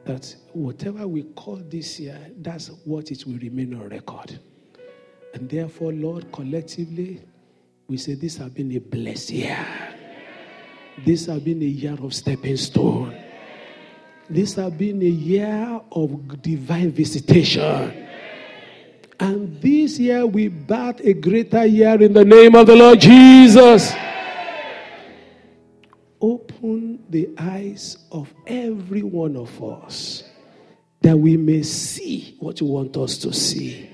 that 0.04 0.34
whatever 0.52 1.06
we 1.06 1.24
call 1.34 1.56
this 1.56 2.00
year, 2.00 2.18
that's 2.38 2.68
what 2.84 3.10
it 3.10 3.26
will 3.26 3.38
remain 3.38 3.74
on 3.74 3.88
record. 3.88 4.38
And 5.34 5.48
therefore, 5.48 5.92
Lord, 5.92 6.30
collectively, 6.32 7.20
we 7.86 7.96
say 7.96 8.14
this 8.14 8.36
has 8.36 8.50
been 8.50 8.72
a 8.72 8.78
blessed 8.78 9.30
year. 9.30 9.66
This 11.04 11.26
has 11.26 11.40
been 11.40 11.62
a 11.62 11.66
year 11.66 11.96
of 12.00 12.14
stepping 12.14 12.56
stone. 12.56 13.16
This 14.28 14.54
has 14.54 14.72
been 14.72 15.00
a 15.02 15.06
year 15.06 15.80
of 15.92 16.42
divine 16.42 16.90
visitation. 16.90 18.06
And 19.20 19.60
this 19.60 19.98
year 19.98 20.26
we 20.26 20.48
bat 20.48 21.00
a 21.02 21.12
greater 21.12 21.64
year 21.64 22.00
in 22.00 22.12
the 22.12 22.24
name 22.24 22.54
of 22.54 22.66
the 22.66 22.76
Lord 22.76 23.00
Jesus. 23.00 23.92
Open 26.20 27.04
the 27.08 27.30
eyes 27.38 27.98
of 28.12 28.32
every 28.46 29.02
one 29.02 29.36
of 29.36 29.62
us 29.62 30.24
that 31.00 31.16
we 31.16 31.36
may 31.36 31.62
see 31.62 32.36
what 32.40 32.60
you 32.60 32.66
want 32.66 32.96
us 32.96 33.16
to 33.18 33.32
see 33.32 33.88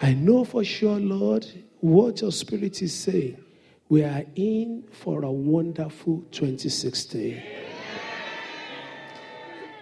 I 0.00 0.14
know 0.14 0.44
for 0.44 0.64
sure, 0.64 0.98
Lord, 0.98 1.46
what 1.80 2.20
your 2.20 2.32
spirit 2.32 2.82
is 2.82 2.94
saying. 2.94 3.42
We 3.88 4.04
are 4.04 4.24
in 4.36 4.84
for 4.90 5.24
a 5.24 5.30
wonderful 5.30 6.24
2016. 6.30 7.42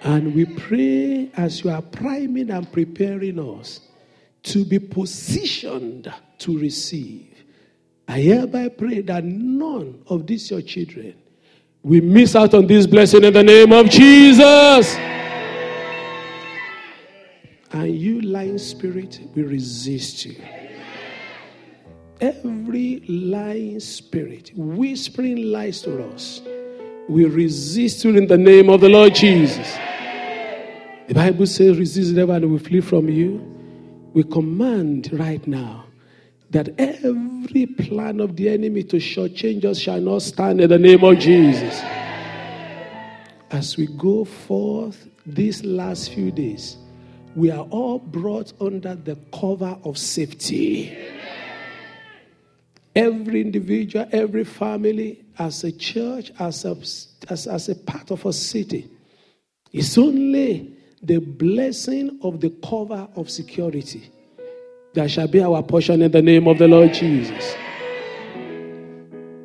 And 0.02 0.34
we 0.34 0.44
pray 0.44 1.30
as 1.36 1.64
you 1.64 1.70
are 1.70 1.82
priming 1.82 2.50
and 2.50 2.70
preparing 2.70 3.38
us 3.38 3.80
to 4.44 4.64
be 4.64 4.78
positioned 4.78 6.12
to 6.38 6.58
receive. 6.58 7.34
I 8.06 8.20
hereby 8.20 8.68
pray 8.68 9.00
that 9.00 9.24
none 9.24 10.02
of 10.06 10.26
these 10.26 10.50
your 10.50 10.62
children 10.62 11.14
will 11.82 12.04
miss 12.04 12.36
out 12.36 12.54
on 12.54 12.66
this 12.66 12.86
blessing 12.86 13.24
in 13.24 13.32
the 13.32 13.42
name 13.42 13.72
of 13.72 13.90
Jesus. 13.90 14.96
And 17.76 17.94
you, 17.94 18.22
lying 18.22 18.56
spirit, 18.56 19.20
we 19.34 19.42
resist 19.42 20.24
you. 20.24 20.34
Every 22.22 23.00
lying 23.06 23.80
spirit 23.80 24.50
whispering 24.56 25.52
lies 25.52 25.82
to 25.82 26.02
us, 26.08 26.40
we 27.06 27.26
resist 27.26 28.02
you 28.02 28.16
in 28.16 28.28
the 28.28 28.38
name 28.38 28.70
of 28.70 28.80
the 28.80 28.88
Lord 28.88 29.14
Jesus. 29.14 29.76
The 31.06 31.12
Bible 31.12 31.46
says, 31.46 31.78
resist 31.78 32.14
the 32.14 32.22
devil 32.22 32.34
and 32.34 32.50
we 32.50 32.58
flee 32.58 32.80
from 32.80 33.10
you. 33.10 33.40
We 34.14 34.24
command 34.24 35.10
right 35.12 35.46
now 35.46 35.84
that 36.48 36.70
every 36.78 37.66
plan 37.66 38.20
of 38.20 38.36
the 38.36 38.48
enemy 38.48 38.84
to 38.84 38.96
shortchange 38.96 39.66
us 39.66 39.78
shall 39.78 40.00
not 40.00 40.22
stand 40.22 40.62
in 40.62 40.70
the 40.70 40.78
name 40.78 41.04
of 41.04 41.18
Jesus. 41.18 41.78
As 43.50 43.76
we 43.76 43.86
go 43.86 44.24
forth 44.24 45.06
these 45.26 45.62
last 45.62 46.14
few 46.14 46.30
days, 46.30 46.78
we 47.36 47.50
are 47.50 47.66
all 47.66 47.98
brought 47.98 48.54
under 48.62 48.94
the 48.94 49.14
cover 49.38 49.78
of 49.84 49.98
safety. 49.98 50.96
Every 52.94 53.42
individual, 53.42 54.08
every 54.10 54.44
family, 54.44 55.22
as 55.38 55.62
a 55.62 55.70
church, 55.70 56.32
as 56.38 56.64
a, 56.64 56.74
as, 57.30 57.46
as 57.46 57.68
a 57.68 57.74
part 57.74 58.10
of 58.10 58.24
a 58.24 58.32
city, 58.32 58.88
it's 59.70 59.98
only 59.98 60.74
the 61.02 61.18
blessing 61.18 62.18
of 62.22 62.40
the 62.40 62.48
cover 62.66 63.06
of 63.16 63.28
security 63.28 64.10
that 64.94 65.10
shall 65.10 65.28
be 65.28 65.42
our 65.42 65.62
portion 65.62 66.00
in 66.00 66.10
the 66.10 66.22
name 66.22 66.48
of 66.48 66.56
the 66.56 66.66
Lord 66.66 66.94
Jesus. 66.94 67.54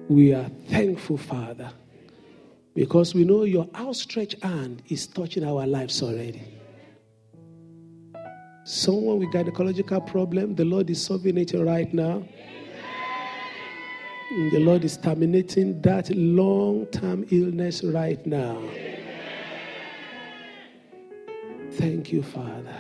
We 0.08 0.34
are 0.34 0.50
thankful, 0.70 1.18
Father, 1.18 1.74
because 2.74 3.14
we 3.14 3.26
know 3.26 3.44
your 3.44 3.68
outstretched 3.76 4.42
hand 4.42 4.82
is 4.88 5.08
touching 5.08 5.44
our 5.44 5.68
lives 5.68 6.02
already. 6.02 6.61
Someone 8.72 9.20
with 9.20 9.32
gynecological 9.32 10.08
problem, 10.08 10.56
the 10.56 10.64
Lord 10.64 10.90
is 10.90 11.04
solving 11.04 11.38
it 11.38 11.52
right 11.54 11.94
now. 11.94 12.24
The 14.30 14.60
Lord 14.60 14.86
is 14.86 14.96
terminating 14.96 15.82
that 15.82 16.10
long 16.16 16.86
term 16.86 17.26
illness 17.32 17.84
right 17.84 18.26
now. 18.26 18.62
Thank 21.72 22.14
you, 22.14 22.24
Father. 22.24 22.78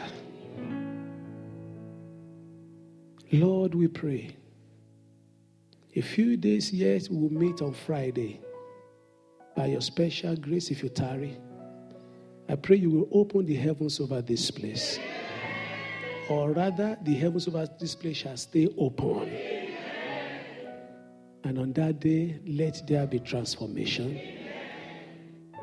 Lord, 3.33 3.75
we 3.75 3.89
pray. 3.89 4.33
A 5.97 6.01
few 6.01 6.37
days 6.37 6.71
yet, 6.71 7.09
we'll 7.11 7.29
meet 7.29 7.61
on 7.61 7.73
Friday. 7.73 8.39
By 9.57 9.65
your 9.65 9.81
special 9.81 10.37
grace, 10.37 10.71
if 10.71 10.83
you 10.83 10.87
tarry, 10.87 11.37
I 12.47 12.55
pray 12.55 12.77
you 12.77 12.91
will 12.91 13.09
open 13.11 13.45
the 13.45 13.55
heavens 13.55 13.99
over 13.99 14.21
this 14.21 14.49
place 14.51 14.97
or 16.31 16.53
rather, 16.53 16.97
the 17.01 17.13
heavens 17.13 17.47
over 17.47 17.67
this 17.77 17.93
place 17.93 18.17
shall 18.17 18.37
stay 18.37 18.69
open. 18.77 19.29
And 21.43 21.59
on 21.59 21.73
that 21.73 21.99
day, 21.99 22.39
let 22.45 22.87
there 22.87 23.05
be 23.05 23.19
transformation. 23.19 24.19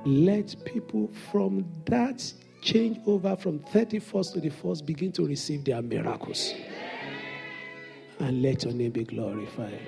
Let 0.05 0.55
people 0.67 1.11
from 1.31 1.65
that 1.87 2.23
change 2.61 2.99
over 3.07 3.35
from 3.37 3.61
31st 3.61 4.33
to 4.35 4.41
the 4.41 4.51
1st 4.51 4.85
begin 4.85 5.13
to 5.13 5.27
receive 5.27 5.65
their 5.65 5.81
miracles. 5.81 6.53
And 8.19 8.43
let 8.43 8.65
your 8.65 8.75
name 8.75 8.91
be 8.91 9.05
glorified. 9.05 9.81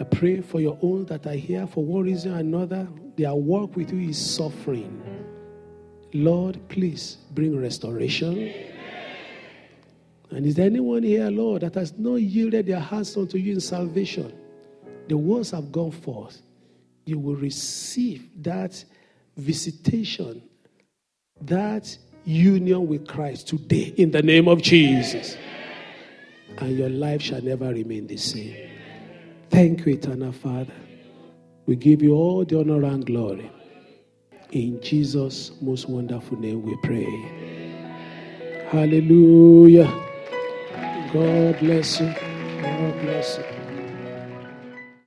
I 0.00 0.04
pray 0.04 0.40
for 0.40 0.60
your 0.60 0.76
own 0.82 1.04
that 1.06 1.26
are 1.26 1.34
here 1.34 1.66
for 1.68 1.84
one 1.84 2.02
reason 2.02 2.34
or 2.34 2.38
another. 2.38 2.88
Their 3.16 3.34
work 3.34 3.76
with 3.76 3.92
you 3.92 4.08
is 4.08 4.18
suffering. 4.18 5.02
Lord, 6.12 6.68
please 6.68 7.18
bring 7.32 7.56
restoration 7.56 8.52
and 10.30 10.44
is 10.44 10.56
there 10.56 10.66
anyone 10.66 11.02
here, 11.02 11.30
Lord, 11.30 11.62
that 11.62 11.74
has 11.74 11.96
not 11.96 12.16
yielded 12.16 12.66
their 12.66 12.80
hearts 12.80 13.16
unto 13.16 13.38
you 13.38 13.54
in 13.54 13.60
salvation? 13.60 14.32
The 15.08 15.16
words 15.16 15.52
have 15.52 15.70
gone 15.70 15.92
forth. 15.92 16.42
You 17.04 17.18
will 17.18 17.36
receive 17.36 18.28
that 18.42 18.84
visitation, 19.36 20.42
that 21.42 21.96
union 22.24 22.88
with 22.88 23.06
Christ 23.06 23.48
today 23.48 23.94
in 23.96 24.10
the 24.10 24.22
name 24.22 24.48
of 24.48 24.62
Jesus. 24.62 25.36
And 26.58 26.76
your 26.76 26.88
life 26.88 27.22
shall 27.22 27.42
never 27.42 27.72
remain 27.72 28.08
the 28.08 28.16
same. 28.16 28.70
Thank 29.50 29.86
you, 29.86 29.92
eternal 29.92 30.32
Father. 30.32 30.72
We 31.66 31.76
give 31.76 32.02
you 32.02 32.14
all 32.14 32.44
the 32.44 32.58
honor 32.58 32.84
and 32.84 33.04
glory. 33.06 33.50
In 34.52 34.80
Jesus' 34.80 35.52
most 35.60 35.88
wonderful 35.88 36.38
name 36.38 36.62
we 36.62 36.76
pray. 36.82 37.06
Hallelujah. 38.70 40.05
God 41.16 41.58
bless 41.60 42.00
you. 42.00 42.14
God 42.62 43.00
bless 43.00 43.38
you. 43.38 43.55